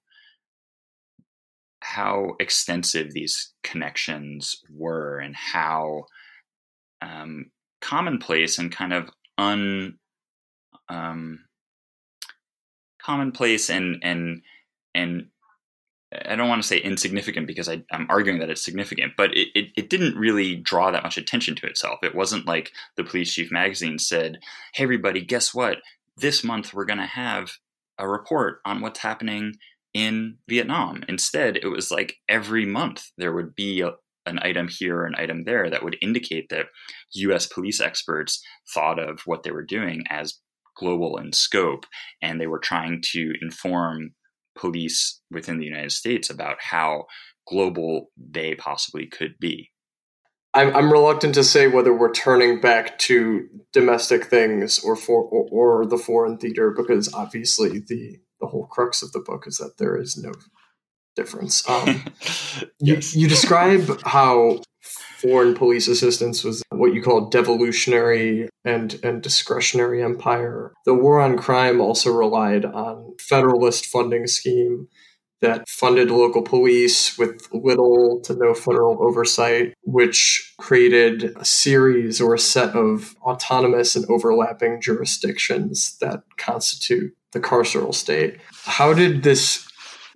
[1.80, 6.04] how extensive these connections were and how
[7.00, 7.50] um,
[7.80, 9.98] commonplace and kind of un
[10.88, 11.40] um,
[13.00, 14.42] commonplace and and
[14.94, 15.26] and
[16.26, 19.48] I don't want to say insignificant because I, am arguing that it's significant, but it,
[19.54, 22.00] it, it, didn't really draw that much attention to itself.
[22.02, 24.38] It wasn't like the Police Chief magazine said,
[24.74, 25.78] Hey, everybody, guess what?
[26.16, 27.52] This month we're going to have
[27.98, 29.54] a report on what's happening
[29.94, 31.04] in Vietnam.
[31.08, 33.92] Instead, it was like every month there would be a,
[34.26, 36.66] an item here or an item there that would indicate that
[37.14, 38.42] US police experts
[38.72, 40.38] thought of what they were doing as
[40.76, 41.84] global in scope
[42.22, 44.14] and they were trying to inform
[44.54, 47.06] police within the United States about how
[47.48, 49.70] global they possibly could be.
[50.54, 55.80] I'm, I'm reluctant to say whether we're turning back to domestic things or for or,
[55.80, 59.78] or the foreign theater because obviously the the whole crux of the book is that
[59.78, 60.32] there is no
[61.16, 61.66] difference.
[61.68, 62.04] Um,
[62.80, 63.14] yes.
[63.14, 64.60] you, you describe how
[65.22, 70.72] foreign police assistance was what you call devolutionary and, and discretionary empire.
[70.84, 74.88] The war on crime also relied on federalist funding scheme
[75.40, 82.34] that funded local police with little to no federal oversight, which created a series or
[82.34, 88.38] a set of autonomous and overlapping jurisdictions that constitute the carceral state.
[88.64, 89.68] How did this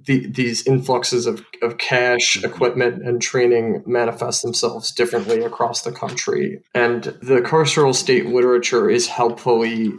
[0.05, 2.47] the, these influxes of, of cash, mm-hmm.
[2.47, 6.63] equipment, and training manifest themselves differently across the country.
[6.75, 9.93] And the carceral state literature is helpfully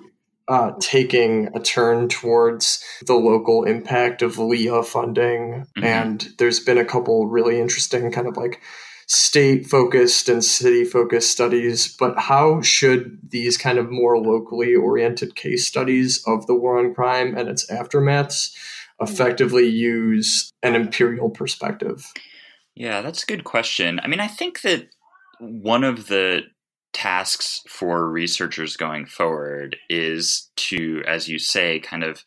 [0.47, 5.65] uh, taking a turn towards the local impact of LEA funding.
[5.77, 5.83] Mm-hmm.
[5.83, 8.61] And there's been a couple really interesting kind of like
[9.07, 15.35] state focused and city focused studies, but how should these kind of more locally oriented
[15.35, 18.53] case studies of the war on crime and its aftermaths
[19.01, 22.05] effectively use an imperial perspective?
[22.75, 23.99] Yeah, that's a good question.
[24.03, 24.87] I mean, I think that
[25.39, 26.43] one of the
[26.93, 32.23] tasks for researchers going forward is to, as you say, kind of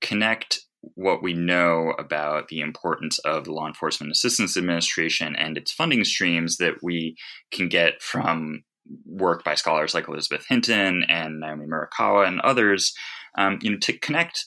[0.00, 0.60] connect
[0.94, 6.04] what we know about the importance of the Law Enforcement Assistance Administration and its funding
[6.04, 7.16] streams that we
[7.52, 8.64] can get from
[9.06, 12.94] work by scholars like Elizabeth Hinton and Naomi Murakawa and others,
[13.38, 14.46] um, you know, to connect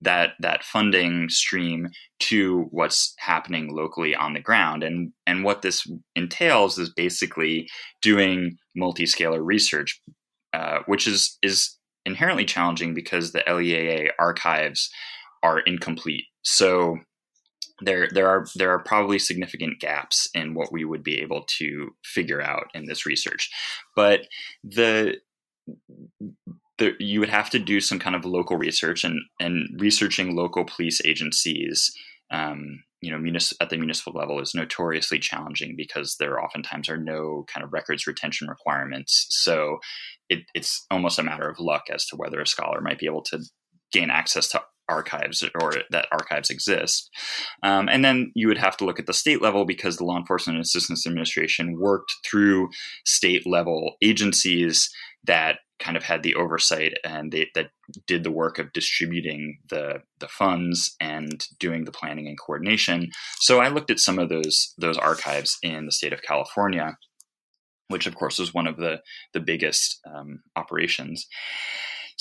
[0.00, 1.88] that that funding stream
[2.20, 4.82] to what's happening locally on the ground.
[4.82, 5.86] And and what this
[6.16, 7.68] entails is basically
[8.00, 10.00] doing multi-scalar research
[10.52, 14.90] uh, which is is inherently challenging because the LEAA archives
[15.42, 16.24] are incomplete.
[16.42, 16.98] So
[17.80, 21.94] there there are there are probably significant gaps in what we would be able to
[22.04, 23.50] figure out in this research.
[23.96, 24.28] But
[24.62, 25.16] the
[26.82, 30.64] there, you would have to do some kind of local research and and researching local
[30.64, 31.92] police agencies
[32.32, 36.98] um, you know munis- at the municipal level is notoriously challenging because there oftentimes are
[36.98, 39.78] no kind of records retention requirements so
[40.28, 43.22] it, it's almost a matter of luck as to whether a scholar might be able
[43.22, 43.38] to
[43.92, 47.08] gain access to archives or that archives exist.
[47.62, 50.18] Um, and then you would have to look at the state level because the Law
[50.18, 52.68] Enforcement Assistance Administration worked through
[53.04, 54.90] state level agencies
[55.24, 57.70] that kind of had the oversight and they, that
[58.06, 63.08] did the work of distributing the the funds and doing the planning and coordination.
[63.40, 66.96] So I looked at some of those those archives in the state of California,
[67.88, 69.00] which of course was one of the
[69.34, 71.26] the biggest um, operations.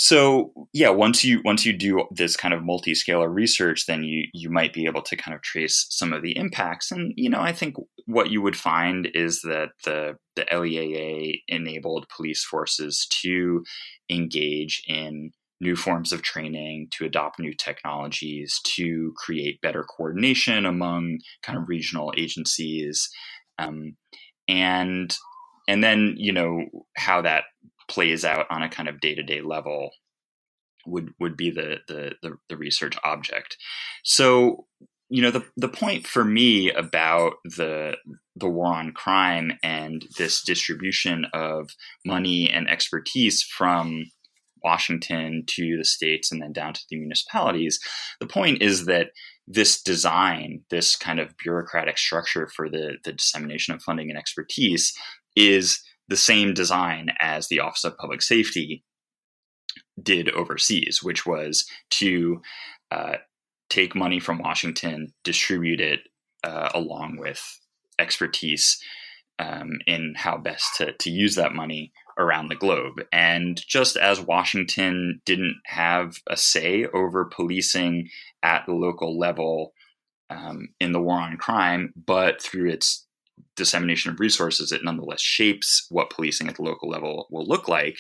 [0.04, 4.50] So yeah, once you once you do this kind of multi-scalar research, then you you
[4.50, 6.92] might be able to kind of trace some of the impacts.
[6.92, 7.76] And you know, I think
[8.08, 13.64] what you would find is that the the LEAA enabled police forces to
[14.10, 21.20] engage in new forms of training, to adopt new technologies, to create better coordination among
[21.44, 23.08] kind of regional agencies,
[23.60, 23.96] um,
[24.48, 25.16] and
[25.68, 26.66] and then you know
[26.98, 27.44] how that
[27.92, 29.92] plays out on a kind of day to day level
[30.88, 33.58] would would be the, the, the the research object.
[34.04, 34.66] So
[35.10, 37.98] you know the the point for me about the
[38.36, 41.70] the war on crime and this distribution of
[42.06, 44.06] money and expertise from
[44.64, 47.80] Washington to the states and then down to the municipalities.
[48.20, 49.08] The point is that
[49.48, 54.94] this design, this kind of bureaucratic structure for the, the dissemination of funding and expertise,
[55.36, 55.82] is
[56.12, 58.84] the same design as the Office of Public Safety
[60.04, 62.42] did overseas, which was to
[62.92, 63.16] uh,
[63.70, 66.02] take money from Washington, distribute it
[66.44, 67.42] uh, along with
[67.98, 68.78] expertise
[69.40, 73.02] um, in how best to, to use that money around the globe.
[73.14, 78.10] And just as Washington didn't have a say over policing
[78.44, 79.72] at the local level
[80.30, 83.08] um, in the war on crime, but through its
[83.56, 87.98] dissemination of resources, it nonetheless shapes what policing at the local level will look like.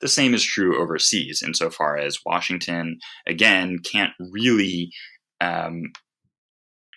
[0.00, 4.90] The same is true overseas, insofar as Washington, again, can't really
[5.40, 5.92] um,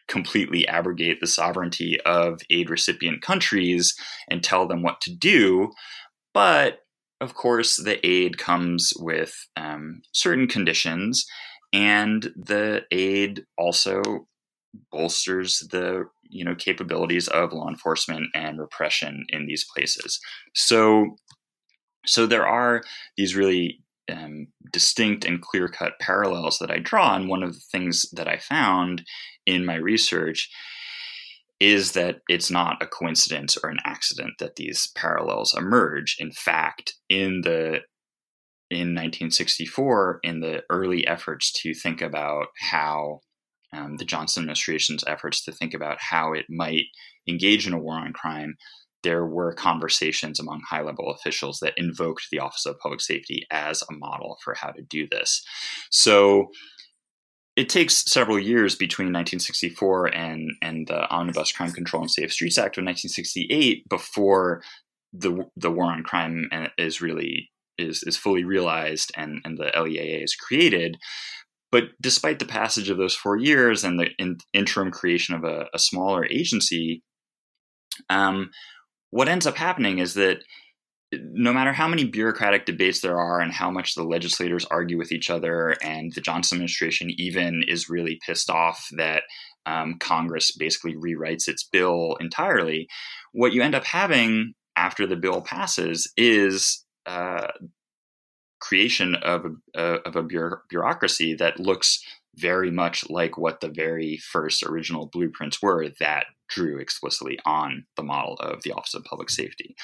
[0.07, 3.95] completely abrogate the sovereignty of aid recipient countries
[4.29, 5.71] and tell them what to do.
[6.33, 6.79] But
[7.21, 11.25] of course, the aid comes with um, certain conditions,
[11.71, 14.01] and the aid also
[14.91, 20.19] bolsters the you know capabilities of law enforcement and repression in these places.
[20.53, 21.15] So,
[22.05, 22.83] so there are
[23.17, 23.79] these really
[24.11, 27.15] um, distinct and clear cut parallels that I draw.
[27.15, 29.03] And one of the things that I found
[29.45, 30.49] in my research
[31.59, 36.17] is that it's not a coincidence or an accident that these parallels emerge.
[36.19, 37.81] In fact, in the
[38.71, 43.21] in 1964, in the early efforts to think about how
[43.75, 46.85] um, the Johnson administration's efforts to think about how it might
[47.27, 48.55] engage in a war on crime,
[49.03, 53.83] there were conversations among high level officials that invoked the Office of Public Safety as
[53.83, 55.45] a model for how to do this.
[55.91, 56.47] So
[57.55, 62.57] it takes several years between 1964 and, and the Omnibus Crime Control and Safe Streets
[62.57, 64.61] Act of 1968 before
[65.13, 69.71] the, the war on crime uh, is really is, is fully realized and, and the
[69.75, 70.97] LEAA is created.
[71.75, 75.65] But despite the passage of those four years and the in, interim creation of a,
[75.73, 77.03] a smaller agency,
[78.09, 78.51] um,
[79.09, 80.37] what ends up happening is that
[81.11, 85.11] no matter how many bureaucratic debates there are and how much the legislators argue with
[85.11, 89.23] each other, and the Johnson administration even is really pissed off that
[89.65, 92.87] um, Congress basically rewrites its bill entirely,
[93.33, 97.47] what you end up having after the bill passes is uh,
[98.59, 100.23] creation of a, uh, of a
[100.69, 102.03] bureaucracy that looks
[102.35, 108.03] very much like what the very first original blueprints were that drew explicitly on the
[108.03, 109.75] model of the Office of Public Safety.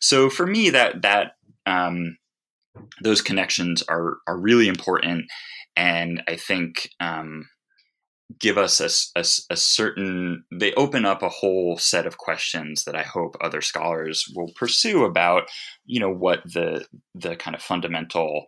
[0.00, 2.18] So for me, that that um,
[3.02, 5.26] those connections are are really important,
[5.76, 7.48] and I think um,
[8.38, 12.96] give us a, a, a, certain they open up a whole set of questions that
[12.96, 15.44] i hope other scholars will pursue about
[15.84, 18.46] you know what the the kind of fundamental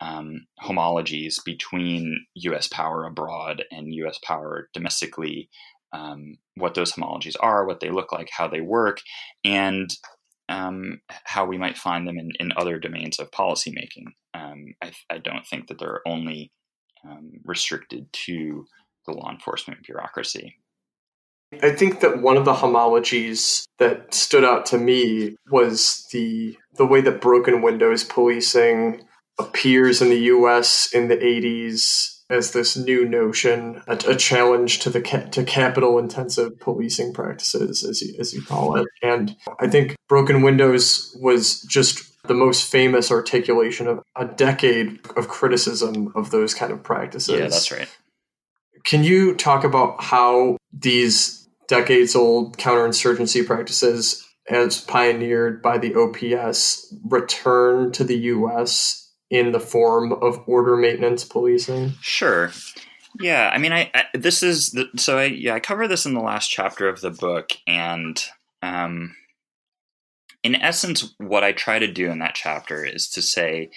[0.00, 5.50] um, homologies between us power abroad and us power domestically
[5.92, 9.00] um, what those homologies are what they look like how they work
[9.44, 9.94] and
[10.48, 14.06] um, how we might find them in, in other domains of policymaking.
[14.34, 16.50] Um, I, I, don't think that they're only
[17.08, 18.66] um, restricted to
[19.06, 20.56] the law enforcement bureaucracy.
[21.62, 26.86] I think that one of the homologies that stood out to me was the the
[26.86, 29.02] way that broken windows policing
[29.38, 30.92] appears in the U.S.
[30.92, 35.98] in the '80s as this new notion, a, a challenge to the ca- to capital
[35.98, 38.86] intensive policing practices, as you, as you call it.
[39.02, 45.26] And I think broken windows was just the most famous articulation of a decade of
[45.28, 47.40] criticism of those kind of practices.
[47.40, 47.88] Yeah, that's right.
[48.84, 56.92] Can you talk about how these decades old counterinsurgency practices as pioneered by the OPS
[57.04, 61.92] return to the US in the form of order maintenance policing?
[62.00, 62.50] Sure.
[63.20, 66.14] Yeah, I mean, I, I this is the, so I yeah I cover this in
[66.14, 68.22] the last chapter of the book, and
[68.62, 69.16] um,
[70.42, 73.70] in essence, what I try to do in that chapter is to say,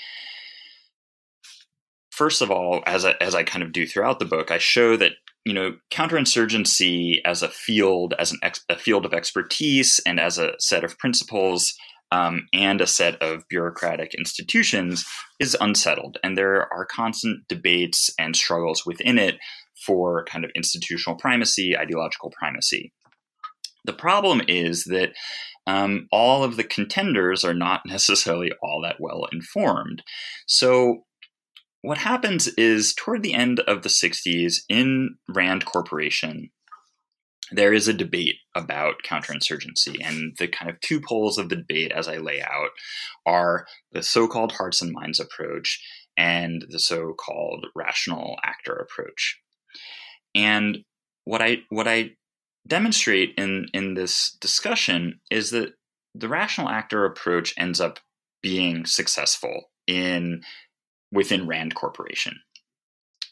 [2.14, 4.96] first of all, as I, as I kind of do throughout the book, I show
[4.98, 5.14] that
[5.46, 10.38] you know counterinsurgency as a field, as an ex, a field of expertise, and as
[10.38, 11.74] a set of principles
[12.12, 15.04] um, and a set of bureaucratic institutions
[15.40, 16.18] is unsettled.
[16.24, 19.36] And there are constant debates and struggles within it
[19.86, 22.94] for kind of institutional primacy, ideological primacy.
[23.86, 25.14] The problem is that
[25.66, 30.04] um, all of the contenders are not necessarily all that well informed.
[30.48, 31.04] So,
[31.84, 36.50] what happens is toward the end of the 60s in Rand Corporation,
[37.52, 39.98] there is a debate about counterinsurgency.
[40.02, 42.70] And the kind of two poles of the debate, as I lay out,
[43.26, 45.84] are the so called hearts and minds approach
[46.18, 49.42] and the so called rational actor approach.
[50.34, 50.86] And
[51.26, 52.12] what I, what I
[52.66, 55.74] demonstrate in, in this discussion is that
[56.16, 58.00] the rational actor approach ends up
[58.42, 60.44] being successful in
[61.14, 62.42] within Rand Corporation.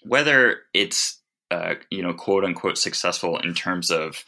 [0.04, 1.22] Whether it's
[1.52, 4.24] uh, you know, quote unquote successful in terms of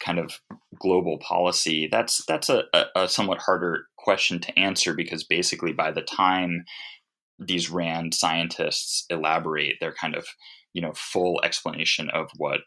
[0.00, 0.40] kind of
[0.80, 2.64] global policy, that's that's a,
[2.96, 6.64] a, somewhat harder question to answer because basically by the time
[7.38, 10.26] these Rand scientists elaborate their kind of
[10.72, 12.60] you know full explanation of what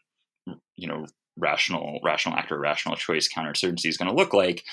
[0.76, 1.06] you know
[1.38, 4.64] rational rational actor rational choice counterinsurgency is going to look like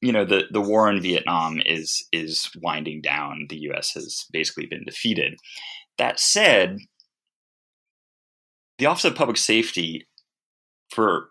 [0.00, 4.66] you know the the war in vietnam is is winding down the us has basically
[4.66, 5.36] been defeated
[5.98, 6.78] that said
[8.78, 10.06] the Office of Public Safety,
[10.90, 11.30] for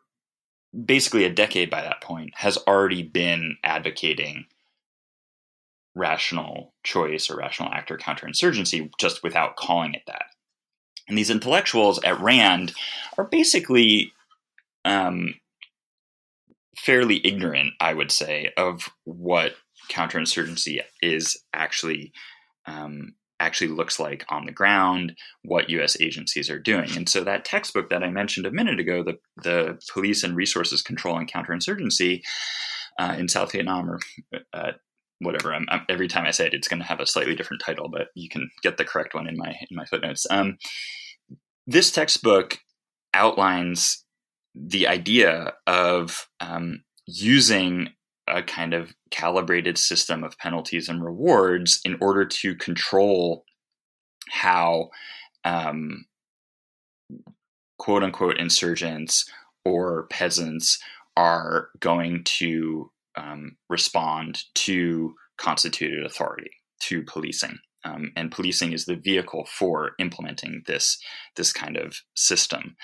[0.85, 4.45] basically a decade by that point, has already been advocating
[5.95, 10.25] rational choice or rational actor counterinsurgency just without calling it that.
[11.07, 12.73] And these intellectuals at RAND
[13.17, 14.13] are basically
[14.85, 15.33] um,
[16.77, 19.53] fairly ignorant, I would say, of what
[19.89, 22.13] counterinsurgency is actually
[22.65, 25.99] um, actually looks like on the ground, what U.S.
[25.99, 26.89] agencies are doing.
[26.95, 30.81] And so that textbook that I mentioned a minute ago, the, the Police and Resources
[30.81, 32.21] Control and Counterinsurgency
[32.97, 33.99] uh, in South Vietnam, or
[34.53, 34.71] uh,
[35.19, 35.53] whatever.
[35.53, 37.89] I'm, I'm, every time I say it, it's going to have a slightly different title,
[37.89, 40.25] but you can get the correct one in my in my footnotes.
[40.29, 40.57] Um,
[41.67, 42.59] this textbook
[43.13, 44.02] outlines
[44.55, 47.89] the idea of um, using
[48.27, 53.43] a kind of calibrated system of penalties and rewards in order to control
[54.29, 54.89] how
[55.43, 56.05] um,
[57.77, 59.29] quote unquote insurgents
[59.65, 60.79] or peasants
[61.17, 67.57] are going to um, respond to constituted authority, to policing.
[67.85, 70.97] Um, and policing is the vehicle for implementing this
[71.35, 72.77] this kind of system.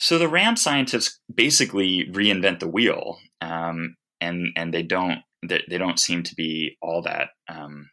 [0.00, 5.76] So the Rand scientists basically reinvent the wheel um, and and they don't they, they
[5.78, 7.90] don't seem to be all that um,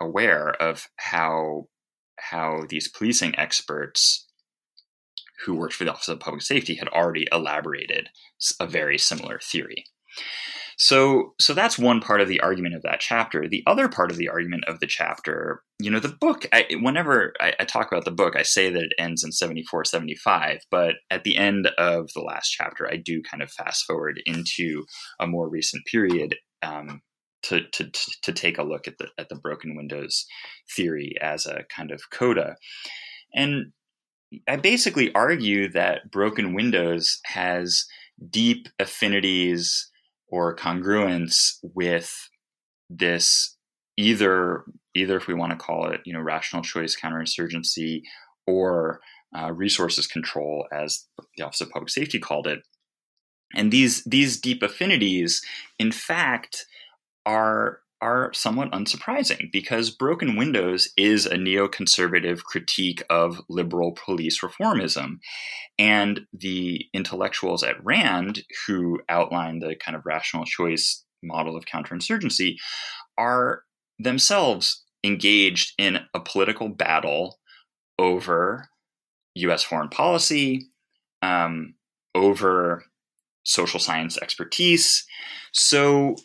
[0.00, 1.66] aware of how
[2.18, 4.26] how these policing experts
[5.44, 8.08] who worked for the Office of Public Safety had already elaborated
[8.58, 9.84] a very similar theory.
[10.76, 13.48] So, so that's one part of the argument of that chapter.
[13.48, 17.34] The other part of the argument of the chapter, you know, the book, I, whenever
[17.40, 20.96] I, I, talk about the book, I say that it ends in 74, 75, but
[21.10, 24.84] at the end of the last chapter, I do kind of fast forward into
[25.20, 27.02] a more recent period um,
[27.44, 27.90] to, to,
[28.22, 30.26] to take a look at the, at the broken windows
[30.74, 32.56] theory as a kind of coda.
[33.34, 33.72] And
[34.48, 37.84] I basically argue that broken windows has
[38.30, 39.90] deep affinities
[40.28, 42.12] or congruence with
[42.90, 43.56] this
[43.96, 44.64] either
[44.94, 48.02] either if we want to call it you know rational choice counterinsurgency
[48.46, 49.00] or
[49.36, 51.06] uh, resources control as
[51.36, 52.60] the office of public safety called it.
[53.54, 55.42] And these these deep affinities
[55.78, 56.66] in fact
[57.26, 65.20] are are somewhat unsurprising because Broken Windows is a neoconservative critique of liberal police reformism.
[65.78, 72.56] And the intellectuals at RAND, who outline the kind of rational choice model of counterinsurgency,
[73.16, 73.62] are
[73.98, 77.38] themselves engaged in a political battle
[77.98, 78.68] over
[79.36, 80.66] US foreign policy,
[81.22, 81.74] um,
[82.14, 82.84] over
[83.44, 85.06] social science expertise.
[85.52, 86.16] So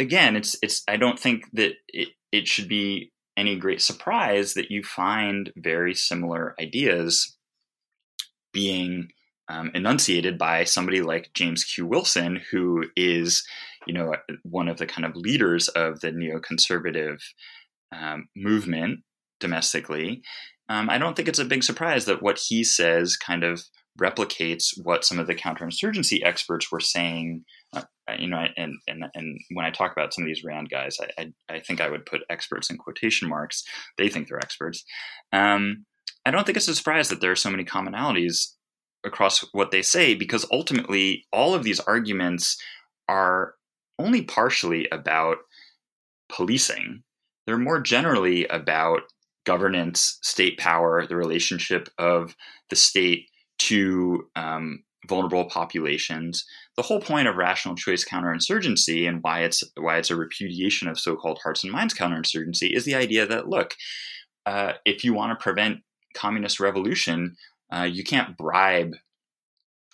[0.00, 0.82] again, it's it's.
[0.88, 5.94] I don't think that it it should be any great surprise that you find very
[5.94, 7.36] similar ideas
[8.52, 9.10] being
[9.48, 11.86] um, enunciated by somebody like James Q.
[11.86, 13.44] Wilson, who is,
[13.86, 17.20] you know, one of the kind of leaders of the neoconservative
[17.92, 19.00] um, movement
[19.38, 20.22] domestically.
[20.68, 23.64] Um, I don't think it's a big surprise that what he says kind of
[24.00, 27.44] replicates what some of the counterinsurgency experts were saying.
[28.18, 31.22] You know, and and and when I talk about some of these Rand guys, I,
[31.22, 33.62] I, I think I would put experts in quotation marks.
[33.98, 34.84] They think they're experts.
[35.32, 35.84] Um,
[36.24, 38.54] I don't think it's a surprise that there are so many commonalities
[39.04, 42.60] across what they say because ultimately all of these arguments
[43.08, 43.54] are
[43.98, 45.38] only partially about
[46.28, 47.02] policing.
[47.46, 49.02] They're more generally about
[49.44, 52.36] governance, state power, the relationship of
[52.68, 56.44] the state to um, vulnerable populations.
[56.76, 60.98] The whole point of rational choice counterinsurgency and why it's why it's a repudiation of
[60.98, 63.74] so-called hearts and minds counterinsurgency is the idea that look,
[64.46, 65.78] uh, if you want to prevent
[66.14, 67.36] communist revolution,
[67.72, 68.94] uh, you can't bribe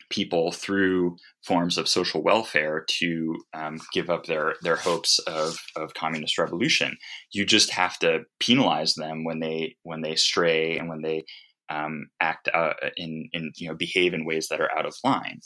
[0.08, 5.94] people through forms of social welfare to um, give up their their hopes of, of
[5.94, 6.96] communist revolution.
[7.32, 11.24] You just have to penalize them when they when they stray and when they
[11.68, 15.40] um, act uh, in in you know behave in ways that are out of line.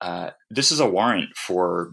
[0.00, 1.92] Uh, this is a warrant for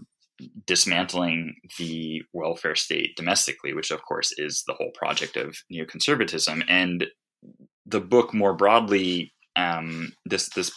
[0.66, 6.64] dismantling the welfare state domestically, which of course is the whole project of neoconservatism.
[6.68, 7.06] And
[7.86, 10.72] the book more broadly, um, this this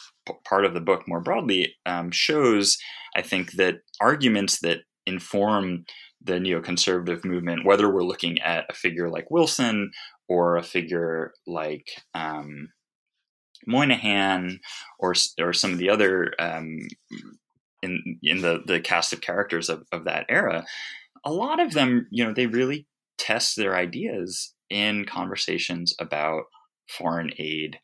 [0.48, 2.78] part of the book more broadly um, shows,
[3.16, 5.86] I think, that arguments that inform
[6.22, 9.92] the neoconservative movement, whether we're looking at a figure like Wilson
[10.28, 12.70] or a figure like um,
[13.68, 14.60] Moynihan
[15.00, 16.80] or or some of the other um,
[17.82, 20.66] in in the the cast of characters of, of that era,
[21.24, 26.44] a lot of them, you know, they really test their ideas in conversations about
[26.90, 27.78] foreign aid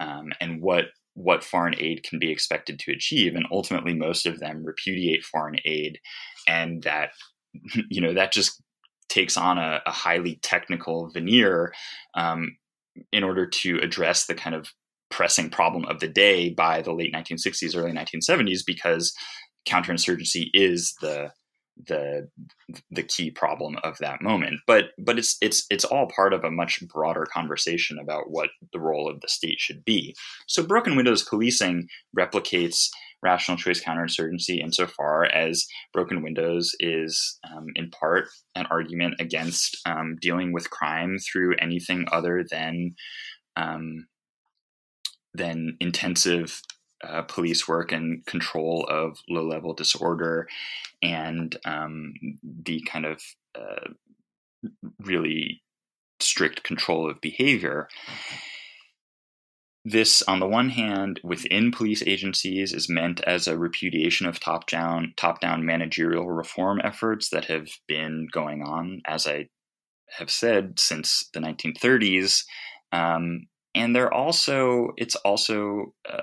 [0.00, 4.40] um, and what what foreign aid can be expected to achieve and ultimately most of
[4.40, 5.98] them repudiate foreign aid
[6.48, 7.10] and that
[7.90, 8.62] you know that just
[9.08, 11.72] takes on a, a highly technical veneer
[12.14, 12.56] um,
[13.12, 14.68] in order to address the kind of
[15.10, 19.14] pressing problem of the day by the late 1960s early 1970s because
[19.68, 21.30] counterinsurgency is the
[21.86, 22.28] the
[22.90, 24.60] the key problem of that moment.
[24.66, 28.80] But but it's it's it's all part of a much broader conversation about what the
[28.80, 30.14] role of the state should be.
[30.46, 32.88] So broken windows policing replicates
[33.22, 40.16] rational choice counterinsurgency insofar as broken windows is um, in part an argument against um,
[40.20, 42.94] dealing with crime through anything other than
[43.56, 44.06] um,
[45.34, 46.60] than intensive
[47.06, 50.48] uh, police work and control of low level disorder
[51.02, 53.20] and um, the kind of
[53.54, 53.90] uh,
[55.00, 55.62] really
[56.20, 57.88] strict control of behavior.
[59.84, 65.14] This, on the one hand, within police agencies, is meant as a repudiation of top-down
[65.16, 69.48] top-down managerial reform efforts that have been going on, as I
[70.18, 72.44] have said, since the 1930s.
[72.92, 76.22] Um, and they're also it's also uh,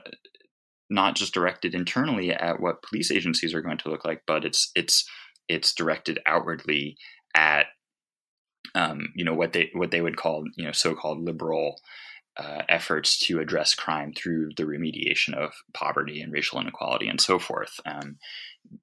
[0.90, 4.72] not just directed internally at what police agencies are going to look like, but it's
[4.76, 5.06] it's
[5.48, 6.96] it's directed outwardly
[7.36, 7.66] at
[8.76, 11.76] um, you know what they what they would call you know so-called liberal
[12.40, 17.38] uh, efforts to address crime through the remediation of poverty and racial inequality and so
[17.38, 17.80] forth.
[17.86, 18.18] Um,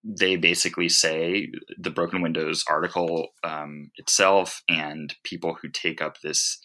[0.05, 6.59] they basically say the Broken Windows article um, itself and people who take up this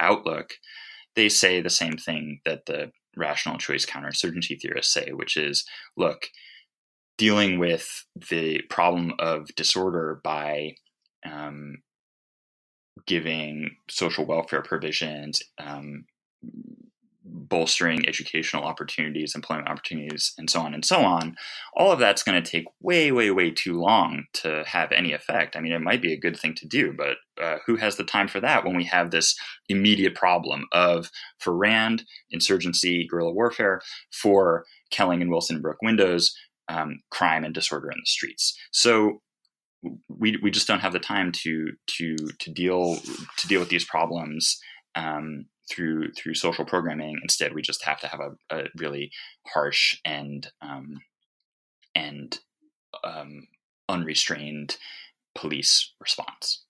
[0.00, 0.54] outlook,
[1.16, 6.28] they say the same thing that the rational choice counterinsurgency theorists say, which is look,
[7.18, 10.76] dealing with the problem of disorder by
[11.26, 11.82] um,
[13.06, 16.04] giving social welfare provisions, um,
[17.48, 21.36] bolstering educational opportunities, employment opportunities, and so on and so on,
[21.74, 25.56] all of that's going to take way, way, way too long to have any effect.
[25.56, 28.04] I mean, it might be a good thing to do, but uh, who has the
[28.04, 29.34] time for that when we have this
[29.68, 33.80] immediate problem of, for Rand, insurgency, guerrilla warfare,
[34.12, 36.34] for Kelling and Wilson broke windows,
[36.68, 38.58] um, crime and disorder in the streets.
[38.72, 39.22] So
[40.08, 42.96] we, we just don't have the time to to to deal
[43.36, 44.58] to deal with these problems
[44.96, 47.18] um, through through social programming.
[47.22, 49.10] Instead, we just have to have a, a really
[49.46, 51.00] harsh and um,
[51.94, 52.38] and
[53.04, 53.46] um,
[53.88, 54.76] unrestrained
[55.34, 56.64] police response.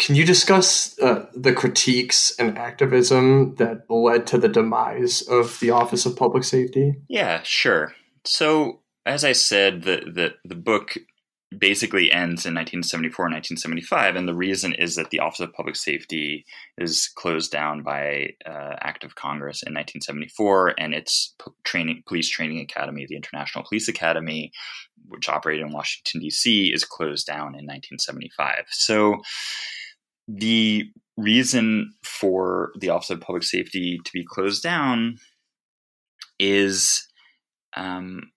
[0.00, 5.70] Can you discuss uh, the critiques and activism that led to the demise of the
[5.70, 6.96] Office of Public Safety?
[7.08, 7.94] Yeah, sure.
[8.24, 10.96] So, as I said, the the, the book
[11.58, 15.76] basically ends in 1974 and 1975 and the reason is that the office of public
[15.76, 16.44] safety
[16.78, 21.34] is closed down by uh, act of congress in 1974 and its
[21.64, 24.52] training police training academy the international police academy
[25.08, 29.16] which operated in washington d.c is closed down in 1975 so
[30.26, 30.84] the
[31.16, 35.16] reason for the office of public safety to be closed down
[36.38, 37.06] is
[37.76, 38.30] um,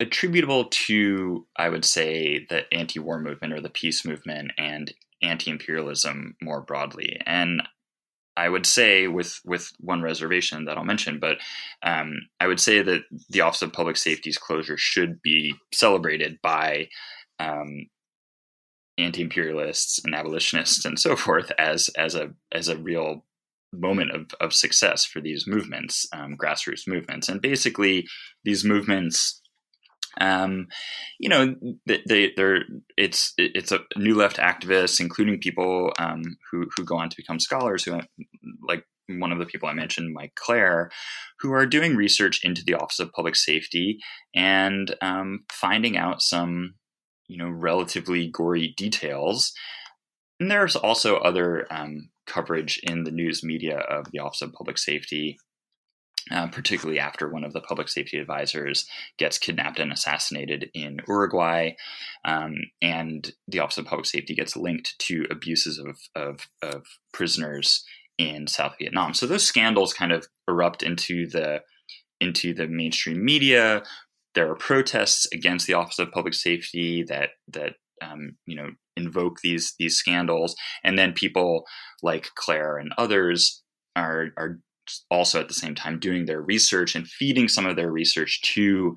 [0.00, 4.92] attributable to, I would say, the anti war movement or the peace movement and
[5.22, 7.20] anti imperialism more broadly.
[7.26, 7.62] And
[8.36, 11.36] I would say, with, with one reservation that I'll mention, but
[11.82, 16.88] um, I would say that the Office of Public Safety's closure should be celebrated by
[17.38, 17.86] um,
[18.96, 23.24] anti-imperialists and abolitionists and so forth as as a as a real
[23.72, 28.06] moment of, of success for these movements, um, grassroots movements, and basically
[28.44, 29.39] these movements
[30.20, 30.66] um,
[31.18, 31.54] you know,
[31.86, 32.64] they, they're
[32.96, 37.38] it's it's a new left activists, including people um, who who go on to become
[37.38, 38.00] scholars, who
[38.66, 38.84] like
[39.18, 40.88] one of the people I mentioned, Mike Klare,
[41.40, 43.98] who are doing research into the Office of Public Safety
[44.34, 46.74] and um, finding out some,
[47.26, 49.52] you know, relatively gory details.
[50.38, 54.78] And there's also other um, coverage in the news media of the Office of Public
[54.78, 55.38] Safety
[56.30, 58.86] uh, particularly after one of the public safety advisors
[59.18, 61.72] gets kidnapped and assassinated in Uruguay.
[62.24, 67.84] Um, and the Office of Public Safety gets linked to abuses of, of, of, prisoners
[68.18, 69.14] in South Vietnam.
[69.14, 71.62] So those scandals kind of erupt into the
[72.20, 73.82] into the mainstream media.
[74.34, 79.40] There are protests against the Office of Public Safety that that um, you know invoke
[79.40, 80.54] these these scandals,
[80.84, 81.64] and then people
[82.02, 83.62] like Klare and others
[83.96, 84.60] are are
[85.10, 88.94] also at the same time doing their research and feeding some of their research to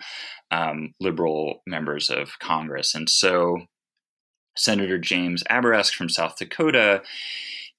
[0.52, 2.94] um, liberal members of Congress.
[2.94, 3.60] And so
[4.56, 7.02] Senator James Abourezk from South Dakota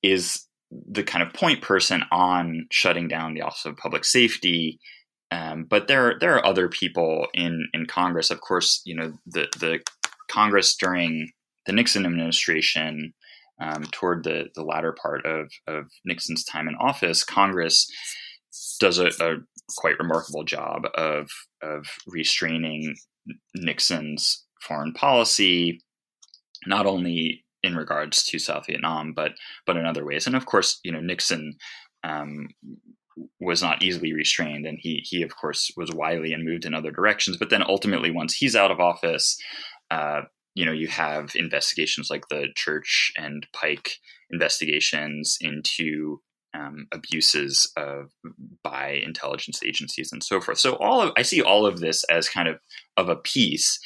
[0.02, 4.78] is the kind of point person on shutting down the Office of Public Safety.
[5.30, 8.30] Um, but there, there are other people in, in Congress.
[8.30, 9.80] Of course, you know the the
[10.28, 11.30] Congress during
[11.66, 13.14] the Nixon administration
[13.61, 17.88] um, toward the, the latter part of, of Nixon's time in office, Congress
[18.80, 19.36] does a, a
[19.76, 21.28] quite remarkable job of,
[21.62, 22.96] of restraining
[23.55, 25.80] Nixon's foreign policy,
[26.66, 29.32] not only in regards to South Vietnam, but
[29.66, 30.26] but in other ways.
[30.26, 31.57] And of course, you know, Nixon
[32.05, 32.48] um,
[33.40, 36.90] was not easily restrained, and he he of course was wily and moved in other
[36.90, 37.36] directions.
[37.36, 39.36] But then ultimately, once he's out of office,
[39.90, 40.22] uh,
[40.55, 43.98] you know you have investigations like the church and pike
[44.30, 46.20] investigations into
[46.55, 48.11] um, abuses of
[48.62, 50.59] by intelligence agencies and so forth.
[50.59, 52.59] So all of i see all of this as kind of
[52.96, 53.78] of a piece.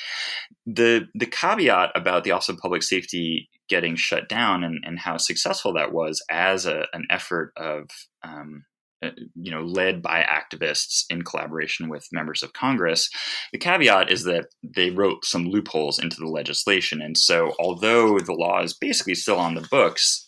[0.66, 5.16] The the caveat about the office of public safety getting shut down and, and how
[5.18, 7.90] successful that was as a, an effort of
[8.22, 8.64] um,
[9.02, 13.08] you know, led by activists in collaboration with members of Congress.
[13.52, 17.00] The caveat is that they wrote some loopholes into the legislation.
[17.00, 20.26] And so, although the law is basically still on the books,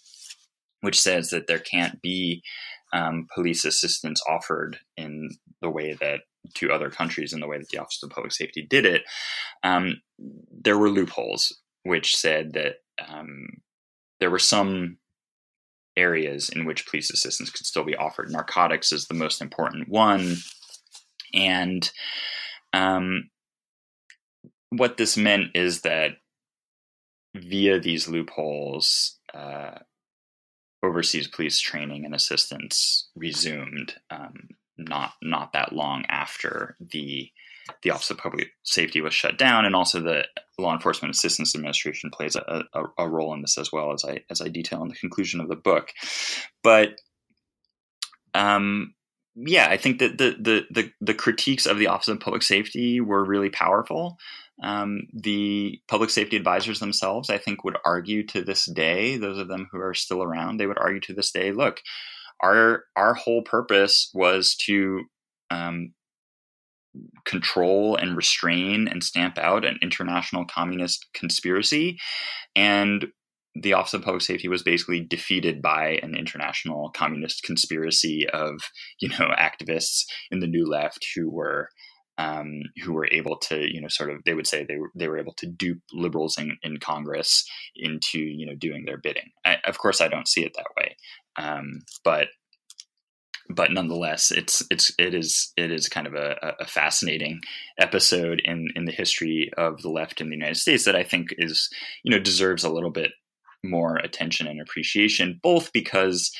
[0.82, 2.42] which says that there can't be
[2.92, 6.20] um, police assistance offered in the way that
[6.54, 9.02] to other countries in the way that the Office of Public Safety did it,
[9.62, 10.00] um,
[10.50, 12.76] there were loopholes which said that
[13.08, 13.46] um,
[14.20, 14.98] there were some
[16.00, 18.30] areas in which police assistance could still be offered.
[18.30, 20.36] Narcotics is the most important one.
[21.34, 21.90] And
[22.72, 23.30] um,
[24.70, 26.12] what this meant is that
[27.34, 29.78] via these loopholes, uh,
[30.82, 34.48] overseas police training and assistance resumed um,
[34.78, 37.30] not not that long after the
[37.82, 40.24] the Office of Public Safety was shut down, and also the
[40.58, 44.20] Law Enforcement Assistance Administration plays a, a, a, role in this as well as I
[44.30, 45.90] as I detail in the conclusion of the book.
[46.62, 46.90] But
[48.34, 48.94] um,
[49.34, 53.00] yeah, I think that the, the, the the critiques of the Office of Public Safety
[53.00, 54.18] were really powerful.
[54.62, 59.16] Um, the public safety advisors themselves, I think, would argue to this day.
[59.16, 61.52] Those of them who are still around, they would argue to this day.
[61.52, 61.80] Look,
[62.42, 65.04] our our whole purpose was to
[65.50, 65.92] um,
[67.24, 71.98] control and restrain and stamp out an international communist conspiracy.
[72.56, 73.06] And
[73.54, 78.60] the Office of Public Safety was basically defeated by an international communist conspiracy of,
[79.00, 81.68] you know, activists in the New Left who were
[82.18, 85.08] um, who were able to, you know, sort of, they would say they were they
[85.08, 87.44] were able to dupe liberals in, in Congress
[87.74, 89.30] into, you know, doing their bidding.
[89.44, 90.96] I, of course, I don't see it that way,
[91.36, 92.28] um, but
[93.54, 97.40] but nonetheless, it's it's it is it is kind of a, a, fascinating
[97.78, 101.34] episode in in the history of the left in the United States that I think
[101.38, 101.68] is
[102.02, 103.12] you know deserves a little bit
[103.64, 106.30] more attention and appreciation, both because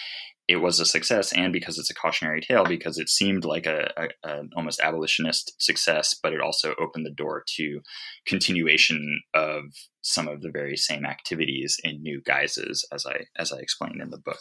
[0.49, 3.89] it was a success and because it's a cautionary tale because it seemed like a,
[3.97, 7.81] a, a, almost abolitionist success but it also opened the door to
[8.27, 9.63] continuation of
[10.03, 14.11] some of the very same activities in new guises as i as i explained in
[14.11, 14.41] the book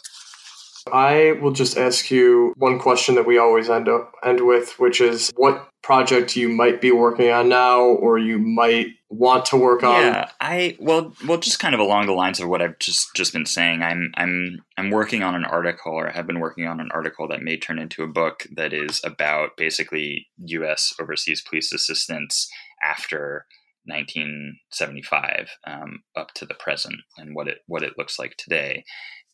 [0.92, 5.00] I will just ask you one question that we always end up end with, which
[5.00, 9.82] is what project you might be working on now or you might want to work
[9.82, 10.00] on.
[10.00, 13.32] Yeah, I well well just kind of along the lines of what I've just just
[13.32, 13.82] been saying.
[13.82, 17.42] I'm I'm I'm working on an article or have been working on an article that
[17.42, 22.48] may turn into a book that is about basically US overseas police assistance
[22.82, 23.46] after
[23.86, 28.84] 1975 um, up to the present and what it what it looks like today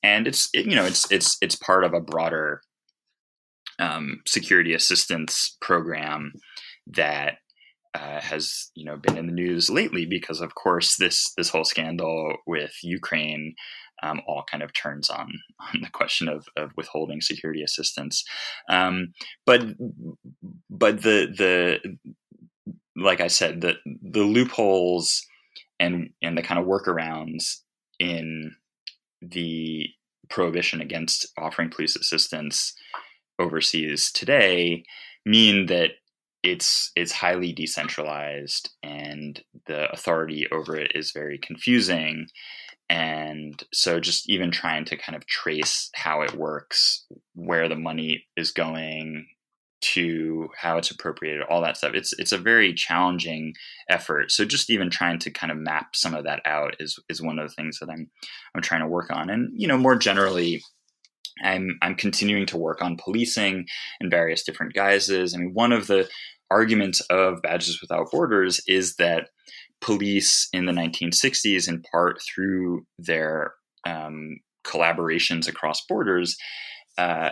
[0.07, 2.63] and it's it, you know it's it's it's part of a broader
[3.79, 6.33] um, security assistance program
[6.87, 7.39] that
[7.95, 11.65] uh, has you know been in the news lately because of course this this whole
[11.65, 13.55] scandal with Ukraine
[14.03, 15.33] um, all kind of turns on
[15.75, 18.25] on the question of, of withholding security assistance.
[18.69, 19.13] Um,
[19.45, 19.63] but
[20.71, 21.99] but the the
[22.97, 25.27] like I said the the loopholes
[25.81, 27.57] and and the kind of workarounds
[27.99, 28.55] in
[29.23, 29.89] the
[30.29, 32.75] prohibition against offering police assistance
[33.39, 34.85] overseas today
[35.25, 35.91] mean that
[36.43, 42.27] it's it's highly decentralized and the authority over it is very confusing.
[42.89, 47.05] And so just even trying to kind of trace how it works
[47.35, 49.27] where the money is going
[49.93, 51.93] to how it's appropriated, all that stuff.
[51.95, 53.55] It's it's a very challenging
[53.89, 54.33] effort.
[54.33, 57.39] So just even trying to kind of map some of that out is is one
[57.39, 58.11] of the things that I'm
[58.55, 59.31] I'm trying to work on.
[59.31, 60.63] And you know, more generally,
[61.43, 63.67] I'm I'm continuing to work on policing
[64.01, 65.35] in various different guises.
[65.35, 66.09] I mean, one of the
[66.51, 69.29] arguments of Badges Without Borders is that
[69.81, 73.53] police in the 1960s, in part through their
[73.87, 76.37] um, collaborations across borders,
[76.99, 77.31] uh,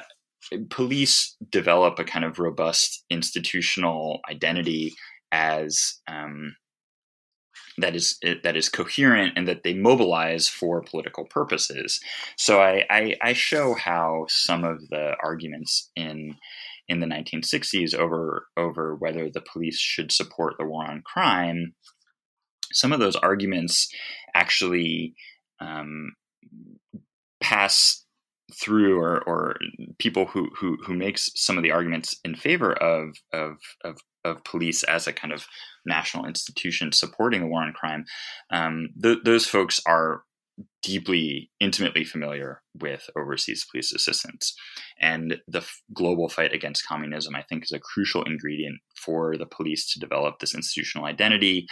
[0.70, 4.94] police develop a kind of robust institutional identity
[5.32, 6.54] as um,
[7.78, 12.00] that is that is coherent and that they mobilize for political purposes.
[12.36, 16.36] So I, I, I show how some of the arguments in
[16.86, 21.74] in the 1960s over over whether the police should support the war on crime,
[22.72, 23.88] some of those arguments
[24.34, 25.14] actually
[25.60, 26.12] um,
[27.40, 28.03] pass
[28.60, 29.56] through or, or
[29.98, 34.42] people who, who who makes some of the arguments in favor of, of of of
[34.44, 35.46] police as a kind of
[35.86, 38.04] national institution supporting the war on crime,
[38.50, 40.22] um, th- those folks are
[40.82, 44.54] deeply intimately familiar with overseas police assistance.
[45.00, 49.46] And the f- global fight against communism i think is a crucial ingredient for the
[49.46, 51.66] police to develop this institutional identity.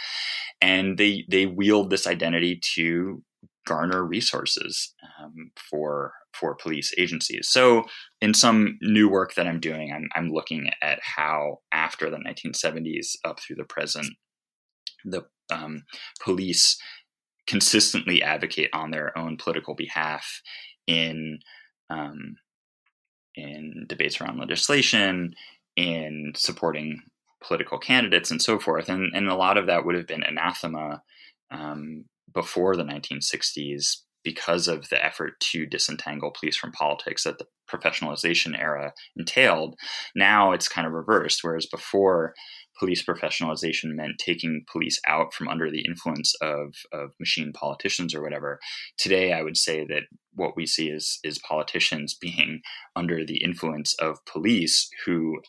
[0.61, 3.23] And they they wield this identity to
[3.65, 7.47] garner resources um, for for police agencies.
[7.49, 7.83] So,
[8.21, 13.15] in some new work that I'm doing, I'm, I'm looking at how after the 1970s
[13.23, 14.07] up through the present,
[15.05, 15.83] the um,
[16.21, 16.77] police
[17.45, 20.41] consistently advocate on their own political behalf
[20.87, 21.39] in
[21.89, 22.35] um,
[23.35, 25.33] in debates around legislation,
[25.75, 27.01] in supporting
[27.43, 28.89] political candidates, and so forth.
[28.89, 31.03] And and a lot of that would have been anathema
[31.51, 37.45] um, before the 1960s because of the effort to disentangle police from politics that the
[37.69, 39.75] professionalization era entailed.
[40.15, 42.33] Now it's kind of reversed, whereas before
[42.79, 48.21] police professionalization meant taking police out from under the influence of, of machine politicians or
[48.21, 48.59] whatever.
[48.97, 50.03] Today, I would say that
[50.33, 52.61] what we see is is politicians being
[52.95, 55.39] under the influence of police who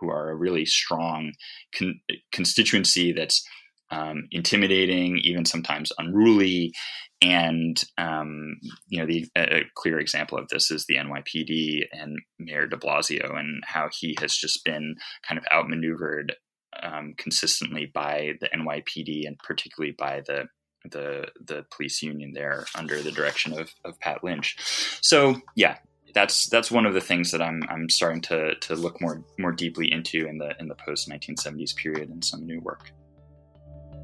[0.00, 1.32] who are a really strong
[1.78, 2.00] con-
[2.32, 3.46] constituency that's
[3.92, 6.72] um, intimidating, even sometimes unruly.
[7.20, 8.56] And um,
[8.88, 13.38] you know, the a clear example of this is the NYPD and Mayor De Blasio,
[13.38, 14.96] and how he has just been
[15.28, 16.34] kind of outmaneuvered
[16.82, 20.46] um, consistently by the NYPD, and particularly by the
[20.90, 24.56] the the police union there under the direction of, of Pat Lynch.
[25.00, 25.76] So yeah,
[26.12, 29.52] that's that's one of the things that I'm I'm starting to to look more more
[29.52, 32.90] deeply into in the in the post 1970s period and some new work.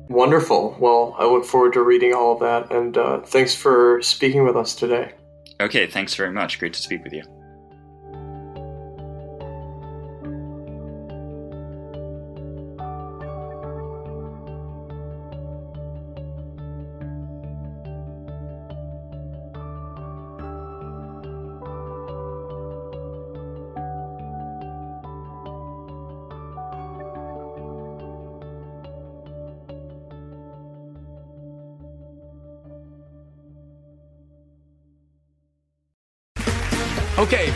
[0.09, 0.77] Wonderful.
[0.79, 4.57] Well, I look forward to reading all of that, and uh, thanks for speaking with
[4.57, 5.13] us today.
[5.61, 6.59] Okay, thanks very much.
[6.59, 7.23] Great to speak with you.